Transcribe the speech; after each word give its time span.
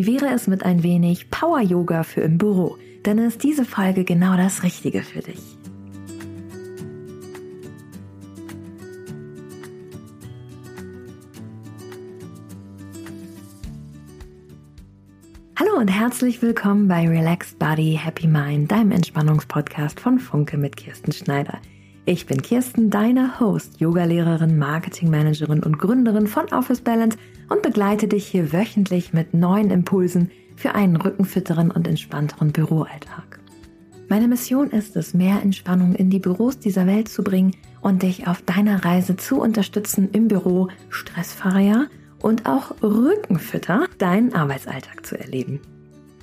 Wie 0.00 0.20
wäre 0.20 0.32
es 0.32 0.46
mit 0.46 0.62
ein 0.62 0.84
wenig 0.84 1.28
Power 1.28 1.60
Yoga 1.60 2.04
für 2.04 2.20
im 2.20 2.38
Büro? 2.38 2.78
Dann 3.02 3.18
ist 3.18 3.42
diese 3.42 3.64
Folge 3.64 4.04
genau 4.04 4.36
das 4.36 4.62
Richtige 4.62 5.02
für 5.02 5.18
dich. 5.18 5.40
Hallo 15.56 15.80
und 15.80 15.88
herzlich 15.88 16.40
willkommen 16.42 16.86
bei 16.86 17.08
Relaxed 17.08 17.58
Body, 17.58 17.98
Happy 18.00 18.28
Mind, 18.28 18.70
deinem 18.70 18.92
Entspannungspodcast 18.92 19.98
von 19.98 20.20
Funke 20.20 20.58
mit 20.58 20.76
Kirsten 20.76 21.10
Schneider. 21.10 21.58
Ich 22.08 22.24
bin 22.24 22.40
Kirsten, 22.40 22.88
deine 22.88 23.38
Host, 23.38 23.80
Yogalehrerin, 23.80 24.56
Marketingmanagerin 24.56 25.62
und 25.62 25.78
Gründerin 25.78 26.26
von 26.26 26.46
Office 26.54 26.80
Balance 26.80 27.18
und 27.50 27.60
begleite 27.60 28.08
dich 28.08 28.26
hier 28.26 28.50
wöchentlich 28.50 29.12
mit 29.12 29.34
neuen 29.34 29.70
Impulsen 29.70 30.30
für 30.56 30.74
einen 30.74 30.96
rückenfitteren 30.96 31.70
und 31.70 31.86
entspannteren 31.86 32.50
Büroalltag. 32.50 33.40
Meine 34.08 34.26
Mission 34.26 34.70
ist 34.70 34.96
es, 34.96 35.12
mehr 35.12 35.42
Entspannung 35.42 35.94
in 35.96 36.08
die 36.08 36.18
Büros 36.18 36.58
dieser 36.58 36.86
Welt 36.86 37.10
zu 37.10 37.22
bringen 37.22 37.54
und 37.82 38.02
dich 38.02 38.26
auf 38.26 38.40
deiner 38.40 38.86
Reise 38.86 39.18
zu 39.18 39.38
unterstützen, 39.38 40.08
im 40.10 40.28
Büro 40.28 40.68
stressfreier 40.88 41.88
und 42.22 42.46
auch 42.46 42.82
rückenfitter 42.82 43.84
deinen 43.98 44.32
Arbeitsalltag 44.32 45.04
zu 45.04 45.20
erleben. 45.20 45.60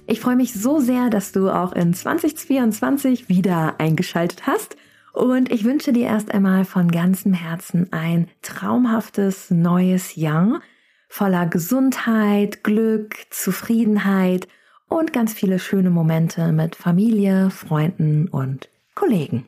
Ich 0.08 0.20
freue 0.20 0.36
mich 0.36 0.52
so 0.52 0.80
sehr, 0.80 1.12
dass 1.12 1.32
du 1.32 1.52
auch 1.52 1.74
in 1.74 1.94
2024 1.94 3.30
wieder 3.30 3.80
eingeschaltet 3.80 4.48
hast 4.48 4.78
und 5.16 5.52
ich 5.52 5.64
wünsche 5.64 5.94
dir 5.94 6.08
erst 6.08 6.32
einmal 6.34 6.66
von 6.66 6.92
ganzem 6.92 7.34
Herzen 7.34 7.92
ein 7.94 8.28
traumhaftes 8.42 9.50
neues 9.50 10.16
Jahr 10.16 10.62
voller 11.08 11.46
Gesundheit, 11.46 12.64
Glück, 12.64 13.16
Zufriedenheit 13.30 14.48
und 14.90 15.14
ganz 15.14 15.34
viele 15.34 15.60
schöne 15.60 15.90
Momente 15.90 16.52
mit 16.52 16.76
Familie, 16.76 17.50
Freunden 17.50 18.28
und 18.28 18.70
Kollegen. 18.96 19.46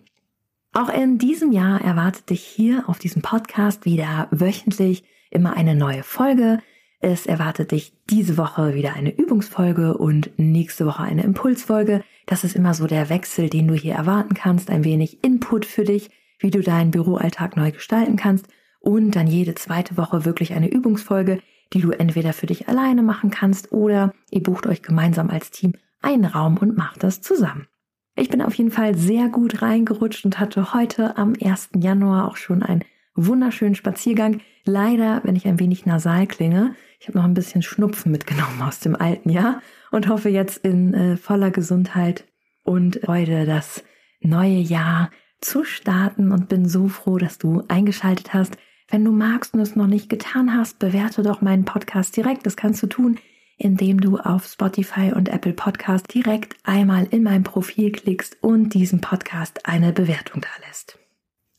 Auch 0.74 0.90
in 0.90 1.18
diesem 1.18 1.52
Jahr 1.52 1.82
erwartet 1.82 2.30
dich 2.30 2.44
hier 2.44 2.88
auf 2.88 3.00
diesem 3.00 3.22
Podcast 3.22 3.84
wieder 3.86 4.28
wöchentlich 4.32 5.04
immer 5.30 5.58
eine 5.58 5.76
neue 5.76 6.04
Folge. 6.04 6.60
Es 7.00 7.28
erwartet 7.28 7.72
dich 7.72 7.94
diese 8.10 8.38
Woche 8.38 8.74
wieder 8.74 8.94
eine 8.94 9.16
Übungsfolge 9.16 9.98
und 9.98 10.32
nächste 10.38 10.86
Woche 10.86 11.04
eine 11.04 11.24
Impulsfolge. 11.24 12.04
Das 12.26 12.44
ist 12.44 12.56
immer 12.56 12.74
so 12.74 12.88
der 12.88 13.10
Wechsel, 13.10 13.50
den 13.50 13.68
du 13.68 13.76
hier 13.76 13.94
erwarten 13.94 14.34
kannst. 14.34 14.72
Ein 14.72 14.84
wenig 14.84 15.24
Input 15.24 15.66
für 15.66 15.84
dich, 15.84 16.10
wie 16.40 16.50
du 16.50 16.62
deinen 16.62 16.92
Büroalltag 16.92 17.56
neu 17.56 17.72
gestalten 17.72 18.16
kannst. 18.16 18.48
Und 18.80 19.16
dann 19.16 19.28
jede 19.28 19.54
zweite 19.54 19.96
Woche 19.98 20.26
wirklich 20.26 20.54
eine 20.54 20.70
Übungsfolge, 20.70 21.40
die 21.74 21.82
du 21.82 21.92
entweder 21.92 22.34
für 22.34 22.48
dich 22.48 22.68
alleine 22.68 23.04
machen 23.04 23.30
kannst 23.30 23.72
oder 23.72 24.14
ihr 24.32 24.42
bucht 24.42 24.66
euch 24.66 24.82
gemeinsam 24.82 25.30
als 25.30 25.52
Team 25.52 25.74
einen 26.02 26.26
Raum 26.26 26.58
und 26.58 26.78
macht 26.78 27.04
das 27.04 27.22
zusammen. 27.22 27.68
Ich 28.16 28.30
bin 28.30 28.42
auf 28.42 28.56
jeden 28.56 28.72
Fall 28.72 28.96
sehr 28.96 29.30
gut 29.30 29.62
reingerutscht 29.62 30.26
und 30.26 30.40
hatte 30.40 30.74
heute 30.74 31.18
am 31.18 31.34
1. 31.40 31.70
Januar 31.76 32.28
auch 32.28 32.38
schon 32.38 32.64
ein 32.64 32.84
wunderschönen 33.18 33.76
Spaziergang. 33.76 34.40
Leider, 34.64 35.22
wenn 35.24 35.36
ich 35.36 35.48
ein 35.48 35.60
wenig 35.60 35.86
nasal 35.86 36.28
klinge, 36.28 36.76
ich 37.00 37.08
habe 37.08 37.18
noch 37.18 37.26
ein 37.26 37.34
bisschen 37.34 37.62
Schnupfen 37.62 38.12
mitgenommen 38.12 38.62
aus 38.62 38.80
dem 38.80 38.96
alten 38.96 39.30
Jahr 39.30 39.62
und 39.92 40.08
hoffe 40.08 40.30
jetzt 40.30 40.58
in 40.66 40.94
äh, 40.94 41.18
voller 41.18 41.52
Gesundheit 41.52 42.26
und 42.64 43.00
Freude 43.04 43.46
das 43.46 43.84
neue 44.22 44.60
Jahr 44.60 45.12
zu 45.42 45.64
starten 45.64 46.32
und 46.32 46.50
bin 46.50 46.68
so 46.68 46.88
froh, 46.88 47.18
dass 47.18 47.38
du 47.38 47.64
eingeschaltet 47.68 48.34
hast. 48.34 48.58
Wenn 48.90 49.04
du 49.04 49.12
magst 49.12 49.54
und 49.54 49.60
es 49.60 49.76
noch 49.76 49.88
nicht 49.88 50.10
getan 50.10 50.56
hast, 50.56 50.80
bewerte 50.80 51.22
doch 51.22 51.42
meinen 51.42 51.66
Podcast 51.66 52.16
direkt. 52.16 52.46
Das 52.46 52.56
kannst 52.56 52.82
du 52.82 52.88
tun, 52.88 53.20
indem 53.58 54.00
du 54.00 54.18
auf 54.18 54.46
Spotify 54.46 55.12
und 55.14 55.30
Apple 55.30 55.54
Podcast 55.54 56.14
direkt 56.14 56.56
einmal 56.64 57.08
in 57.12 57.24
mein 57.24 57.44
Profil 57.44 57.92
klickst 57.92 58.38
und 58.42 58.74
diesem 58.74 59.02
Podcast 59.02 59.66
eine 59.66 59.94
Bewertung 59.94 60.42
da 60.42 60.68
lässt. 60.68 61.00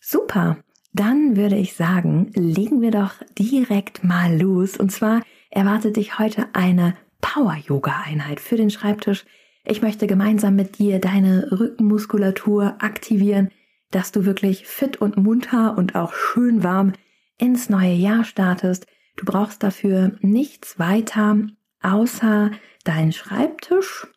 Super! 0.00 0.58
Dann 0.98 1.36
würde 1.36 1.54
ich 1.54 1.74
sagen, 1.74 2.32
legen 2.34 2.80
wir 2.80 2.90
doch 2.90 3.12
direkt 3.38 4.02
mal 4.02 4.36
los. 4.36 4.76
Und 4.76 4.90
zwar 4.90 5.22
erwartet 5.48 5.94
dich 5.94 6.18
heute 6.18 6.48
eine 6.54 6.96
Power-Yoga-Einheit 7.20 8.40
für 8.40 8.56
den 8.56 8.68
Schreibtisch. 8.68 9.24
Ich 9.64 9.80
möchte 9.80 10.08
gemeinsam 10.08 10.56
mit 10.56 10.80
dir 10.80 10.98
deine 10.98 11.52
Rückenmuskulatur 11.52 12.78
aktivieren, 12.80 13.50
dass 13.92 14.10
du 14.10 14.24
wirklich 14.24 14.66
fit 14.66 14.96
und 14.96 15.16
munter 15.16 15.78
und 15.78 15.94
auch 15.94 16.14
schön 16.14 16.64
warm 16.64 16.94
ins 17.38 17.70
neue 17.70 17.94
Jahr 17.94 18.24
startest. 18.24 18.88
Du 19.14 19.24
brauchst 19.24 19.62
dafür 19.62 20.16
nichts 20.20 20.80
weiter 20.80 21.36
außer 21.80 22.50
deinen 22.82 23.12
Schreibtisch 23.12 24.08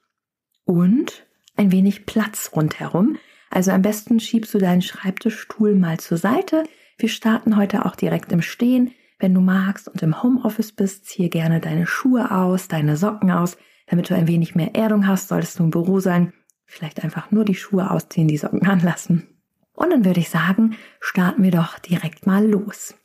und 0.66 1.28
ein 1.56 1.72
wenig 1.72 2.08
Platz 2.08 2.50
rundherum. 2.56 3.18
Also 3.52 3.72
am 3.72 3.82
besten 3.82 4.22
schiebst 4.22 4.54
du 4.54 4.60
deinen 4.60 4.82
Schreibtischstuhl 4.82 5.76
mal 5.76 6.00
zur 6.00 6.18
Seite. 6.18 6.64
Wir 6.98 7.10
starten 7.10 7.58
heute 7.58 7.86
auch 7.86 7.98
direkt 7.98 8.32
im 8.32 8.42
Stehen. 8.42 8.92
Wenn 9.20 9.34
du 9.34 9.42
magst 9.42 9.90
und 9.90 10.02
im 10.02 10.24
Homeoffice 10.24 10.72
bist, 10.72 11.06
ziehe 11.06 11.30
gerne 11.30 11.60
deine 11.60 11.86
Schuhe 11.86 12.32
aus, 12.32 12.70
deine 12.70 12.96
Socken 12.96 13.30
aus, 13.30 13.58
damit 13.88 14.10
du 14.10 14.16
ein 14.16 14.30
wenig 14.30 14.56
mehr 14.56 14.74
Erdung 14.74 15.06
hast. 15.06 15.28
Solltest 15.28 15.60
du 15.60 15.66
im 15.66 15.70
Büro 15.70 16.00
sein, 16.00 16.32
vielleicht 16.66 17.04
einfach 17.04 17.30
nur 17.30 17.44
die 17.44 17.54
Schuhe 17.54 17.92
ausziehen, 17.92 18.30
die 18.30 18.38
Socken 18.38 18.66
anlassen. 18.66 19.28
Und 19.74 19.90
dann 19.90 20.06
würde 20.06 20.22
ich 20.22 20.30
sagen, 20.30 20.78
starten 21.02 21.44
wir 21.44 21.52
doch 21.52 21.78
direkt 21.80 22.26
mal 22.26 22.48
los. 22.48 22.96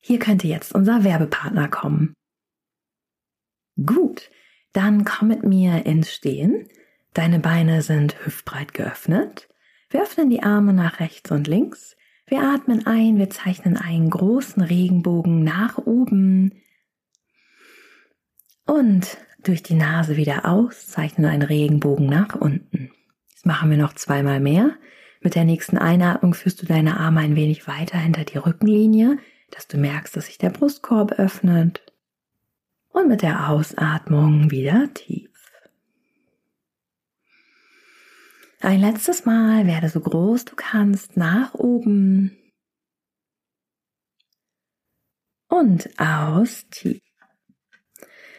Hier 0.00 0.20
könnte 0.20 0.46
jetzt 0.46 0.72
unser 0.74 1.02
Werbepartner 1.02 1.66
kommen. 1.68 2.14
Gut, 3.84 4.30
dann 4.72 5.04
komm 5.04 5.28
mit 5.28 5.42
mir 5.42 5.86
ins 5.86 6.12
Stehen. 6.12 6.68
Deine 7.14 7.38
Beine 7.38 7.82
sind 7.82 8.16
hüftbreit 8.24 8.74
geöffnet. 8.74 9.48
Wir 9.88 10.02
öffnen 10.02 10.30
die 10.30 10.42
Arme 10.42 10.72
nach 10.72 11.00
rechts 11.00 11.30
und 11.30 11.46
links. 11.46 11.96
Wir 12.26 12.42
atmen 12.42 12.86
ein, 12.86 13.18
wir 13.18 13.30
zeichnen 13.30 13.76
einen 13.76 14.10
großen 14.10 14.62
Regenbogen 14.62 15.44
nach 15.44 15.78
oben 15.78 16.52
und 18.66 19.18
durch 19.42 19.62
die 19.62 19.74
Nase 19.74 20.16
wieder 20.16 20.46
aus, 20.46 20.86
zeichnen 20.86 21.26
einen 21.26 21.42
Regenbogen 21.42 22.06
nach 22.06 22.34
unten. 22.34 22.90
Das 23.34 23.44
machen 23.44 23.70
wir 23.70 23.76
noch 23.76 23.92
zweimal 23.92 24.40
mehr. 24.40 24.70
Mit 25.20 25.34
der 25.34 25.44
nächsten 25.44 25.78
Einatmung 25.78 26.34
führst 26.34 26.62
du 26.62 26.66
deine 26.66 26.98
Arme 26.98 27.20
ein 27.20 27.36
wenig 27.36 27.68
weiter 27.68 27.98
hinter 27.98 28.24
die 28.24 28.38
Rückenlinie, 28.38 29.18
dass 29.50 29.68
du 29.68 29.76
merkst, 29.76 30.16
dass 30.16 30.26
sich 30.26 30.38
der 30.38 30.50
Brustkorb 30.50 31.12
öffnet. 31.12 31.82
Und 32.88 33.08
mit 33.08 33.22
der 33.22 33.50
Ausatmung 33.50 34.50
wieder 34.50 34.88
tief. 34.94 35.33
Ein 38.64 38.80
letztes 38.80 39.26
Mal 39.26 39.66
werde 39.66 39.90
so 39.90 40.00
groß 40.00 40.46
du 40.46 40.56
kannst 40.56 41.18
nach 41.18 41.52
oben 41.52 42.34
und 45.50 45.90
aus 46.00 46.66
tief. 46.70 47.02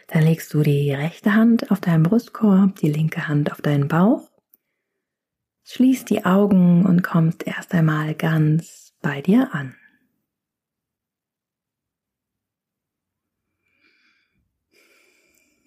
Dann 0.08 0.24
legst 0.24 0.52
du 0.56 0.64
die 0.64 0.92
rechte 0.92 1.36
Hand 1.36 1.70
auf 1.70 1.80
deinen 1.80 2.02
Brustkorb, 2.02 2.76
die 2.78 2.92
linke 2.92 3.28
Hand 3.28 3.52
auf 3.52 3.62
deinen 3.62 3.88
Bauch. 3.88 4.28
Schließ 5.64 6.06
die 6.06 6.26
Augen 6.26 6.88
und 6.88 7.04
kommst 7.04 7.46
erst 7.46 7.76
einmal 7.76 8.16
ganz 8.16 8.96
bei 9.04 9.22
dir 9.22 9.54
an. 9.54 9.76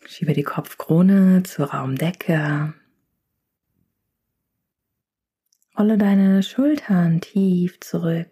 Schiebe 0.05 0.33
die 0.33 0.43
Kopfkrone 0.43 1.45
zur 1.45 1.67
Raumdecke 1.67 2.75
Rolle 5.79 5.97
deine 5.97 6.43
Schultern 6.43 7.21
tief 7.21 7.79
zurück. 7.79 8.29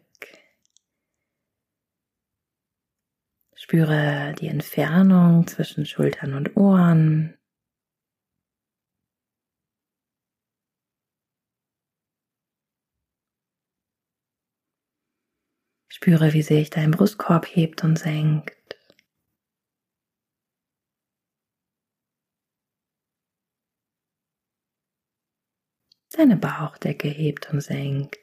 Spüre 3.54 4.34
die 4.40 4.48
Entfernung 4.48 5.46
zwischen 5.46 5.86
Schultern 5.86 6.34
und 6.34 6.56
Ohren. 6.56 7.38
Spüre, 15.86 16.32
wie 16.32 16.42
sich 16.42 16.70
dein 16.70 16.90
Brustkorb 16.90 17.46
hebt 17.46 17.84
und 17.84 17.96
senkt. 17.96 18.65
Deine 26.16 26.36
Bauchdecke 26.36 27.08
hebt 27.08 27.52
und 27.52 27.60
senkt. 27.60 28.18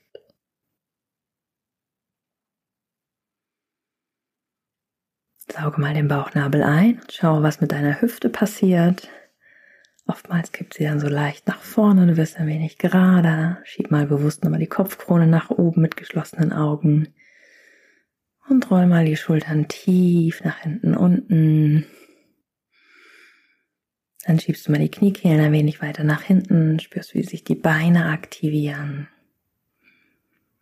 Sauge 5.38 5.80
mal 5.80 5.94
den 5.94 6.08
Bauchnabel 6.08 6.64
ein 6.64 7.00
und 7.00 7.12
schau, 7.12 7.44
was 7.44 7.62
mit 7.62 7.72
deiner 7.72 8.02
Hüfte 8.02 8.30
passiert. 8.30 9.10
Oftmals 10.08 10.52
kippt 10.52 10.74
sie 10.74 10.84
dann 10.84 11.00
so 11.00 11.08
leicht 11.08 11.48
nach 11.48 11.62
vorne, 11.62 12.08
du 12.08 12.18
wirst 12.18 12.38
ein 12.38 12.48
wenig 12.48 12.78
gerader. 12.78 13.60
Schieb 13.64 13.92
mal 13.92 14.06
bewusst 14.06 14.44
nochmal 14.44 14.60
die 14.60 14.68
Kopfkrone 14.68 15.28
nach 15.28 15.50
oben 15.50 15.82
mit 15.82 15.96
geschlossenen 15.96 16.52
Augen. 16.52 17.14
Und 18.50 18.70
roll 18.70 18.88
mal 18.88 19.06
die 19.06 19.16
Schultern 19.16 19.68
tief 19.68 20.44
nach 20.44 20.58
hinten 20.58 20.96
unten. 20.96 21.86
Dann 24.24 24.40
schiebst 24.40 24.68
du 24.68 24.72
mal 24.72 24.80
die 24.80 24.90
Kniekehlen 24.90 25.42
ein 25.42 25.52
wenig 25.52 25.82
weiter 25.82 26.04
nach 26.04 26.22
hinten, 26.22 26.80
spürst, 26.80 27.14
wie 27.14 27.24
sich 27.24 27.44
die 27.44 27.56
Beine 27.56 28.06
aktivieren. 28.06 29.10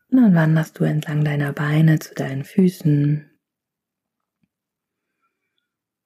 Und 0.10 0.18
dann 0.18 0.36
wanderst 0.36 0.80
du 0.80 0.84
entlang 0.84 1.24
deiner 1.24 1.54
Beine 1.54 2.00
zu 2.00 2.14
deinen 2.16 2.44
Füßen 2.44 3.30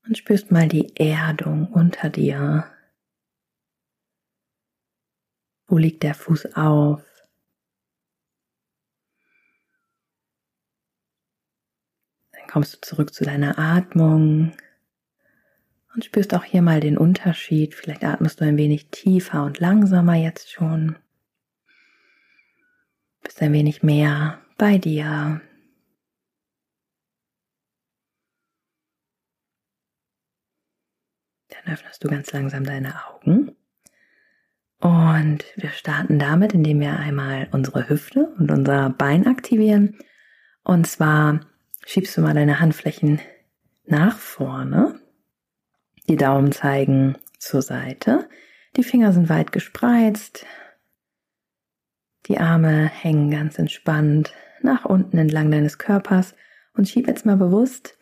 und 0.06 0.18
spürst 0.18 0.52
mal 0.52 0.68
die 0.68 0.96
Erdung 0.98 1.72
unter 1.72 2.10
dir. 2.10 2.72
Wo 5.68 5.78
liegt 5.78 6.04
der 6.04 6.14
Fuß 6.14 6.56
auf? 6.56 7.04
Dann 12.34 12.48
kommst 12.48 12.76
du 12.76 12.82
zurück 12.82 13.14
zu 13.14 13.24
deiner 13.24 13.58
Atmung 13.58 14.56
und 15.96 16.04
spürst 16.04 16.34
auch 16.34 16.44
hier 16.44 16.62
mal 16.62 16.82
den 16.82 16.98
Unterschied. 16.98 17.74
Vielleicht 17.74 18.04
atmest 18.04 18.42
du 18.42 18.46
ein 18.46 18.58
wenig 18.58 18.90
tiefer 18.92 19.46
und 19.46 19.60
langsamer 19.60 20.16
jetzt 20.16 20.52
schon. 20.52 20.98
Bist 23.24 23.42
ein 23.42 23.54
wenig 23.54 23.82
mehr 23.82 24.40
bei 24.58 24.78
dir. 24.78 25.42
Dann 31.50 31.74
öffnest 31.74 32.04
du 32.04 32.10
ganz 32.10 32.32
langsam 32.34 32.66
deine 32.66 32.94
Augen. 33.08 33.56
Und 34.82 35.46
wir 35.56 35.70
starten 35.70 36.20
damit, 36.20 36.54
indem 36.54 36.82
wir 36.82 37.00
einmal 37.00 37.48
unsere 37.52 37.90
Hüfte 37.90 38.36
und 38.38 38.52
unser 38.52 38.90
Bein 38.90 39.26
aktivieren. 39.26 39.98
Und 40.64 40.86
zwar 40.86 41.40
schiebst 41.86 42.18
du 42.18 42.22
mal 42.22 42.34
deine 42.34 42.60
Handflächen 42.60 43.22
nach 43.86 44.18
vorne. 44.18 45.00
Die 46.08 46.16
Daumen 46.16 46.52
zeigen 46.52 47.18
zur 47.40 47.62
Seite. 47.62 48.30
Die 48.76 48.84
Finger 48.84 49.12
sind 49.14 49.30
weit 49.30 49.52
gespreizt. 49.52 50.46
Die 52.28 52.38
Arme 52.38 52.86
hängen 52.88 53.32
ganz 53.32 53.60
entspannt 53.60 54.34
nach 54.62 54.86
unten 54.86 55.18
entlang 55.18 55.52
deines 55.52 55.78
Körpers 55.78 56.36
und 56.74 56.88
schieb 56.90 57.08
jetzt 57.08 57.26
mal 57.26 57.38
bewusst 57.38 57.98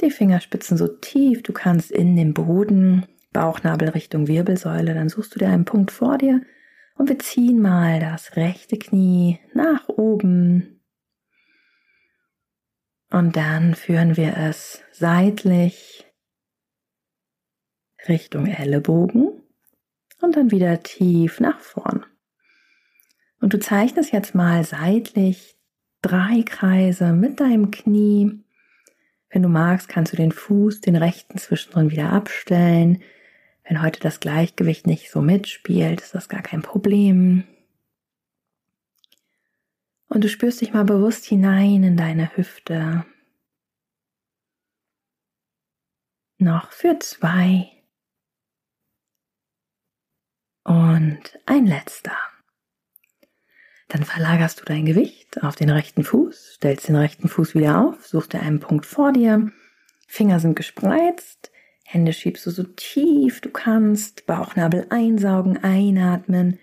die 0.00 0.10
Fingerspitzen 0.10 0.76
so 0.76 0.88
tief 0.88 1.42
du 1.42 1.52
kannst 1.52 1.90
in 1.90 2.16
den 2.16 2.34
Boden 2.34 3.06
Bauchnabel 3.32 3.90
Richtung 3.90 4.26
Wirbelsäule, 4.26 4.94
dann 4.94 5.08
suchst 5.08 5.34
du 5.34 5.38
dir 5.38 5.48
einen 5.48 5.64
Punkt 5.64 5.90
vor 5.90 6.18
dir 6.18 6.42
und 6.96 7.08
wir 7.08 7.18
ziehen 7.18 7.60
mal 7.60 8.00
das 8.00 8.36
rechte 8.36 8.76
Knie 8.76 9.38
nach 9.54 9.88
oben. 9.88 10.80
Und 13.10 13.36
dann 13.36 13.74
führen 13.74 14.16
wir 14.16 14.36
es 14.36 14.82
seitlich 14.92 16.09
Richtung 18.08 18.46
Ellenbogen 18.46 19.42
und 20.20 20.36
dann 20.36 20.50
wieder 20.50 20.82
tief 20.82 21.40
nach 21.40 21.60
vorn. 21.60 22.04
Und 23.40 23.54
du 23.54 23.58
zeichnest 23.58 24.12
jetzt 24.12 24.34
mal 24.34 24.64
seitlich 24.64 25.56
drei 26.02 26.42
Kreise 26.44 27.12
mit 27.12 27.40
deinem 27.40 27.70
Knie. 27.70 28.42
Wenn 29.30 29.42
du 29.42 29.48
magst, 29.48 29.88
kannst 29.88 30.12
du 30.12 30.16
den 30.16 30.32
Fuß, 30.32 30.80
den 30.80 30.96
rechten 30.96 31.38
zwischendrin 31.38 31.90
wieder 31.90 32.12
abstellen. 32.12 33.02
Wenn 33.64 33.82
heute 33.82 34.00
das 34.00 34.20
Gleichgewicht 34.20 34.86
nicht 34.86 35.10
so 35.10 35.22
mitspielt, 35.22 36.00
ist 36.00 36.14
das 36.14 36.28
gar 36.28 36.42
kein 36.42 36.62
Problem. 36.62 37.44
Und 40.08 40.24
du 40.24 40.28
spürst 40.28 40.60
dich 40.60 40.72
mal 40.72 40.84
bewusst 40.84 41.24
hinein 41.24 41.84
in 41.84 41.96
deine 41.96 42.36
Hüfte. 42.36 43.04
Noch 46.38 46.72
für 46.72 46.98
zwei. 46.98 47.70
Und 50.70 51.36
ein 51.46 51.66
letzter. 51.66 52.16
Dann 53.88 54.04
verlagerst 54.04 54.60
du 54.60 54.64
dein 54.64 54.86
Gewicht 54.86 55.42
auf 55.42 55.56
den 55.56 55.68
rechten 55.68 56.04
Fuß, 56.04 56.52
stellst 56.54 56.86
den 56.86 56.94
rechten 56.94 57.26
Fuß 57.26 57.56
wieder 57.56 57.80
auf, 57.80 58.06
suchst 58.06 58.34
dir 58.34 58.40
einen 58.40 58.60
Punkt 58.60 58.86
vor 58.86 59.10
dir, 59.10 59.50
Finger 60.06 60.38
sind 60.38 60.54
gespreizt, 60.54 61.50
Hände 61.84 62.12
schiebst 62.12 62.46
du 62.46 62.50
so 62.52 62.62
tief 62.62 63.40
du 63.40 63.50
kannst, 63.50 64.26
Bauchnabel 64.26 64.86
einsaugen, 64.90 65.58
einatmen, 65.64 66.60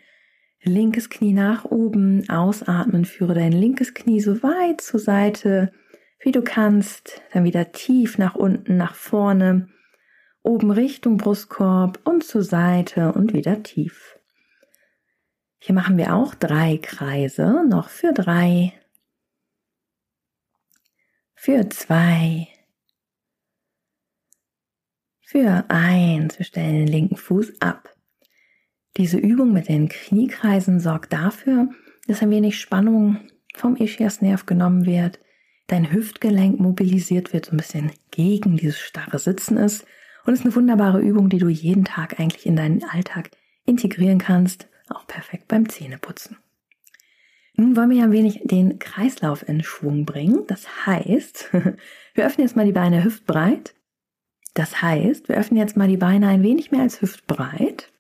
linkes 0.64 1.10
Knie 1.10 1.34
nach 1.34 1.66
oben, 1.66 2.30
ausatmen, 2.30 3.04
führe 3.04 3.34
dein 3.34 3.52
linkes 3.52 3.94
Knie 3.94 4.22
so 4.22 4.42
weit 4.42 4.80
zur 4.80 5.02
Seite, 5.02 5.74
wie 6.22 6.32
du 6.32 6.42
kannst, 6.42 7.22
dann 7.34 7.44
wieder 7.44 7.74
tief 7.74 8.18
nach 8.18 8.36
unten, 8.36 8.78
nach 8.78 8.96
vorne, 8.96 9.68
oben 10.48 10.72
Richtung 10.72 11.18
Brustkorb 11.18 12.00
und 12.06 12.24
zur 12.24 12.42
Seite 12.42 13.12
und 13.12 13.34
wieder 13.34 13.64
tief. 13.64 14.18
Hier 15.60 15.76
machen 15.76 15.98
wir 15.98 16.16
auch 16.16 16.34
drei 16.34 16.78
Kreise, 16.78 17.66
noch 17.68 17.90
für 17.90 18.14
drei, 18.14 18.74
für 21.36 21.70
zwei, 21.70 22.48
für 25.22 25.66
eins, 25.68 26.40
wir 26.40 26.46
stellen 26.46 26.86
den 26.86 26.88
linken 26.88 27.18
Fuß 27.18 27.62
ab. 27.62 27.94
Diese 28.96 29.18
Übung 29.18 29.52
mit 29.52 29.68
den 29.68 29.90
Kniekreisen 29.90 30.80
sorgt 30.80 31.12
dafür, 31.12 31.70
dass 32.08 32.22
ein 32.22 32.32
wenig 32.32 32.60
Spannung 32.60 33.20
vom 33.54 33.76
Ischiasnerv 33.76 34.46
genommen 34.46 34.86
wird, 34.86 35.20
dein 35.68 35.92
Hüftgelenk 35.92 36.60
mobilisiert 36.60 37.34
wird, 37.34 37.48
so 37.48 37.52
ein 37.52 37.58
bisschen 37.58 37.92
gegen 38.12 38.56
dieses 38.56 38.80
starre 38.80 39.20
Sitzen 39.20 39.58
ist 39.58 39.86
und 40.28 40.34
ist 40.36 40.46
eine 40.46 40.56
wunderbare 40.56 41.02
Übung, 41.02 41.30
die 41.30 41.40
du 41.40 41.50
jeden 41.50 41.86
Tag 41.86 42.20
eigentlich 42.20 42.46
in 42.46 42.56
deinen 42.56 42.84
Alltag 42.84 43.32
integrieren 43.66 44.20
kannst, 44.20 44.68
auch 44.90 45.08
perfekt 45.08 45.48
beim 45.48 45.68
Zähneputzen. 45.68 46.38
Nun 47.56 47.76
wollen 47.76 47.90
wir 47.90 47.98
ja 47.98 48.04
ein 48.04 48.12
wenig 48.12 48.42
den 48.44 48.78
Kreislauf 48.78 49.48
in 49.48 49.64
Schwung 49.64 50.06
bringen. 50.06 50.44
Das 50.46 50.86
heißt, 50.86 51.50
wir 52.14 52.26
öffnen 52.26 52.46
jetzt 52.46 52.56
mal 52.56 52.68
die 52.68 52.72
Beine 52.72 53.04
hüftbreit 53.04 53.74
das 54.58 54.82
heißt, 54.82 55.30
wir 55.30 55.38
öffnen 55.38 55.60
jetzt 55.60 55.78
mal 55.78 55.88
die 55.88 55.98
Beine 55.98 56.30
ein 56.30 56.42
wenig 56.42 56.72
mehr 56.72 56.82
als 56.82 57.00
hüftbreit. 57.00 57.94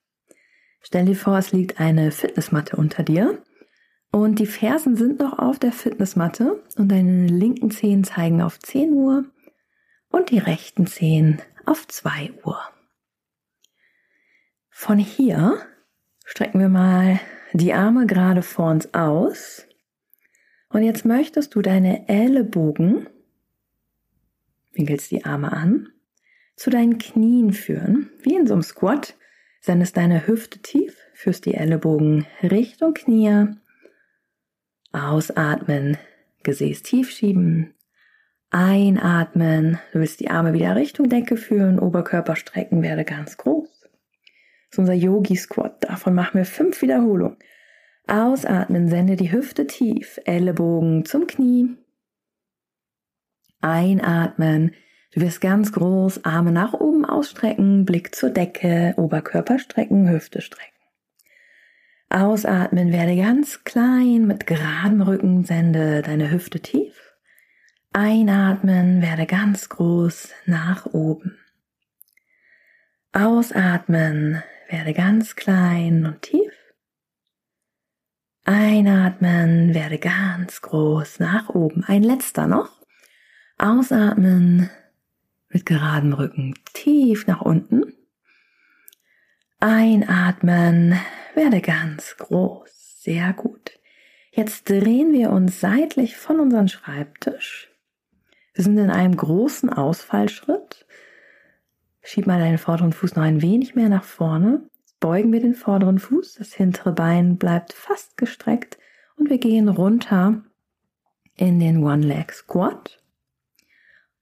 Stell 0.81 1.05
dir 1.05 1.15
vor, 1.15 1.37
es 1.37 1.51
liegt 1.51 1.79
eine 1.79 2.09
Fitnessmatte 2.09 2.77
unter 2.77 3.03
dir 3.03 3.43
und 4.11 4.39
die 4.39 4.47
Fersen 4.47 4.95
sind 4.95 5.19
noch 5.19 5.37
auf 5.37 5.59
der 5.59 5.71
Fitnessmatte 5.71 6.63
und 6.75 6.91
deine 6.91 7.27
linken 7.27 7.69
Zehen 7.69 8.03
zeigen 8.03 8.41
auf 8.41 8.57
10 8.57 8.91
Uhr 8.93 9.25
und 10.09 10.31
die 10.31 10.39
rechten 10.39 10.87
Zehen 10.87 11.43
auf 11.67 11.87
2 11.87 12.33
Uhr. 12.43 12.59
Von 14.69 14.97
hier 14.97 15.59
strecken 16.25 16.59
wir 16.59 16.69
mal 16.69 17.19
die 17.53 17.73
Arme 17.73 18.05
gerade 18.05 18.41
vor 18.41 18.71
uns 18.71 18.93
aus 18.93 19.67
und 20.69 20.83
jetzt 20.83 21.05
möchtest 21.05 21.55
du 21.55 21.61
deine 21.61 22.07
Ellenbogen, 22.07 23.07
winkelst 24.73 25.11
die 25.11 25.25
Arme 25.25 25.51
an 25.51 25.89
zu 26.55 26.69
deinen 26.69 26.97
Knien 26.97 27.53
führen, 27.53 28.09
wie 28.21 28.35
in 28.35 28.47
so 28.47 28.53
einem 28.53 28.63
Squat. 28.63 29.15
Sendest 29.59 29.97
deine 29.97 30.27
Hüfte 30.27 30.59
tief, 30.59 30.97
führst 31.13 31.45
die 31.45 31.53
Ellenbogen 31.53 32.25
Richtung 32.41 32.93
Knie. 32.93 33.47
Ausatmen, 34.91 35.97
Gesäß 36.43 36.83
tief 36.83 37.11
schieben. 37.11 37.73
Einatmen, 38.49 39.79
du 39.91 39.99
willst 39.99 40.19
die 40.19 40.29
Arme 40.29 40.53
wieder 40.53 40.75
Richtung 40.75 41.09
Decke 41.09 41.37
führen, 41.37 41.79
Oberkörper 41.79 42.35
strecken, 42.35 42.81
werde 42.81 43.03
ganz 43.03 43.37
groß. 43.37 43.69
Das 43.81 43.89
ist 44.71 44.79
unser 44.79 44.93
Yogi-Squat, 44.93 45.83
davon 45.83 46.13
machen 46.13 46.37
wir 46.37 46.45
fünf 46.45 46.81
Wiederholungen. 46.81 47.37
Ausatmen, 48.07 48.87
sende 48.87 49.15
die 49.17 49.31
Hüfte 49.31 49.67
tief, 49.67 50.19
Ellenbogen 50.25 51.03
zum 51.05 51.27
Knie. 51.27 51.75
Einatmen, 53.59 54.71
Du 55.13 55.21
wirst 55.21 55.41
ganz 55.41 55.71
groß, 55.71 56.25
Arme 56.25 56.51
nach 56.51 56.73
oben 56.73 57.03
ausstrecken, 57.03 57.85
Blick 57.85 58.13
zur 58.13 58.29
Decke, 58.29 58.93
Oberkörper 58.97 59.57
strecken, 59.57 60.09
Hüfte 60.09 60.41
strecken. 60.41 60.77
Ausatmen, 62.09 62.91
werde 62.91 63.15
ganz 63.15 63.63
klein 63.63 64.27
mit 64.27 64.45
geradem 64.45 65.01
Rücken, 65.01 65.43
sende 65.43 66.03
deine 66.03 66.29
Hüfte 66.29 66.59
tief. 66.59 67.06
Einatmen, 67.93 69.01
werde 69.01 69.25
ganz 69.25 69.69
groß 69.69 70.29
nach 70.45 70.85
oben. 70.85 71.37
Ausatmen, 73.11 74.43
werde 74.69 74.93
ganz 74.93 75.35
klein 75.35 76.05
und 76.05 76.21
tief. 76.21 76.53
Einatmen, 78.43 79.73
werde 79.73 79.97
ganz 79.97 80.61
groß 80.61 81.19
nach 81.19 81.49
oben. 81.49 81.83
Ein 81.83 82.03
letzter 82.03 82.47
noch. 82.47 82.85
Ausatmen, 83.57 84.69
mit 85.49 85.65
geradem 85.65 86.13
Rücken 86.13 86.53
tief 86.73 87.25
nach 87.25 87.41
unten. 87.41 87.93
Einatmen, 89.59 90.99
werde 91.33 91.61
ganz 91.61 92.15
groß, 92.17 93.01
sehr 93.01 93.33
gut. 93.33 93.71
Jetzt 94.31 94.69
drehen 94.69 95.13
wir 95.13 95.31
uns 95.31 95.59
seitlich 95.59 96.15
von 96.15 96.39
unserem 96.39 96.67
Schreibtisch. 96.67 97.71
Wir 98.57 98.63
sind 98.63 98.79
in 98.79 98.89
einem 98.89 99.15
großen 99.15 99.71
Ausfallschritt. 99.71 100.87
Schieb 102.01 102.25
mal 102.25 102.39
deinen 102.39 102.57
vorderen 102.57 102.91
Fuß 102.91 103.15
noch 103.15 103.21
ein 103.21 103.43
wenig 103.43 103.75
mehr 103.75 103.87
nach 103.87 104.03
vorne. 104.03 104.67
Beugen 104.99 105.31
wir 105.31 105.39
den 105.39 105.53
vorderen 105.53 105.99
Fuß. 105.99 106.33
Das 106.39 106.55
hintere 106.55 106.91
Bein 106.91 107.37
bleibt 107.37 107.73
fast 107.73 108.17
gestreckt. 108.17 108.79
Und 109.15 109.29
wir 109.29 109.37
gehen 109.37 109.69
runter 109.69 110.41
in 111.35 111.59
den 111.59 111.83
One-Leg 111.83 112.33
Squat 112.33 112.99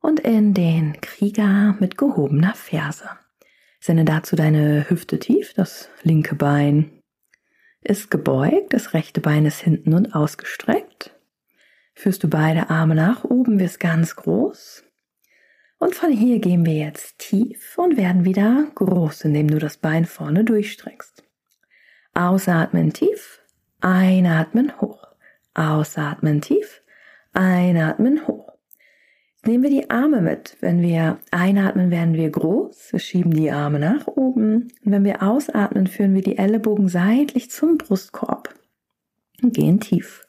und 0.01 0.20
in 0.20 0.54
den 0.54 1.00
Krieger 1.00 1.77
mit 1.80 1.98
gehobener 1.98 2.56
Ferse. 2.56 3.10
Sende 3.80 4.04
dazu 4.04 4.36
deine 4.36 4.89
Hüfte 4.89 5.18
tief, 5.18 5.54
das 5.54 5.88
linke 6.04 6.36
Bein 6.36 6.92
ist 7.80 8.12
gebeugt, 8.12 8.74
das 8.74 8.94
rechte 8.94 9.22
Bein 9.22 9.46
ist 9.46 9.62
hinten 9.62 9.94
und 9.94 10.13
ausgestreckt. 10.13 11.15
Führst 11.96 12.24
du 12.24 12.30
beide 12.30 12.70
Arme 12.70 12.94
nach 12.94 13.24
oben, 13.24 13.60
wirst 13.60 13.80
ganz 13.80 14.16
groß. 14.16 14.84
Und 15.78 15.96
von 15.96 16.12
hier 16.12 16.40
gehen 16.40 16.66
wir 16.66 16.74
jetzt 16.74 17.20
tief 17.20 17.78
und 17.78 17.98
werden 17.98 18.25
wieder 18.25 18.68
groß, 18.75 19.25
indem 19.25 19.50
du 19.50 19.60
das 19.60 19.78
Bein 19.78 20.06
vorne 20.06 20.44
durchstreckst. 20.44 21.24
Ausatmen 22.14 22.94
tief, 22.94 23.42
einatmen 23.82 24.80
hoch. 24.80 25.08
Ausatmen 25.54 26.42
tief, 26.42 26.82
einatmen 27.34 28.28
hoch. 28.28 28.54
Nehmen 29.46 29.64
wir 29.64 29.70
die 29.70 29.90
Arme 29.90 30.22
mit. 30.22 30.58
Wenn 30.60 30.82
wir 30.82 31.20
einatmen, 31.30 31.92
werden 31.92 32.16
wir 32.16 32.30
groß. 32.30 32.94
Wir 32.94 33.00
schieben 33.00 33.32
die 33.32 33.52
Arme 33.52 33.80
nach 33.80 34.08
oben. 34.08 34.72
Und 34.84 34.92
wenn 34.92 35.04
wir 35.04 35.22
ausatmen, 35.22 35.88
führen 35.88 36.16
wir 36.16 36.24
die 36.24 36.38
Ellenbogen 36.38 36.88
seitlich 36.88 37.52
zum 37.52 37.78
Brustkorb 37.78 38.54
und 39.44 39.54
gehen 39.54 39.80
tief. 39.80 40.25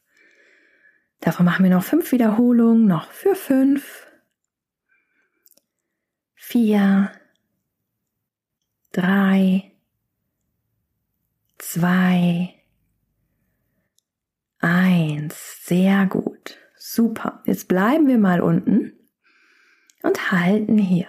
Davon 1.27 1.45
machen 1.45 1.65
wir 1.65 1.73
noch 1.73 1.83
fünf 1.83 2.13
Wiederholungen, 2.13 2.87
noch 2.87 3.11
für 3.11 3.35
fünf, 3.35 4.07
vier, 6.37 7.11
drei, 8.93 9.73
zwei, 11.59 12.55
eins. 14.61 15.65
Sehr 15.65 16.07
gut. 16.07 16.59
Super. 16.77 17.43
Jetzt 17.45 17.67
bleiben 17.67 18.07
wir 18.07 18.19
mal 18.19 18.41
unten 18.41 18.93
und 20.05 20.31
halten 20.31 20.79
hier. 20.79 21.09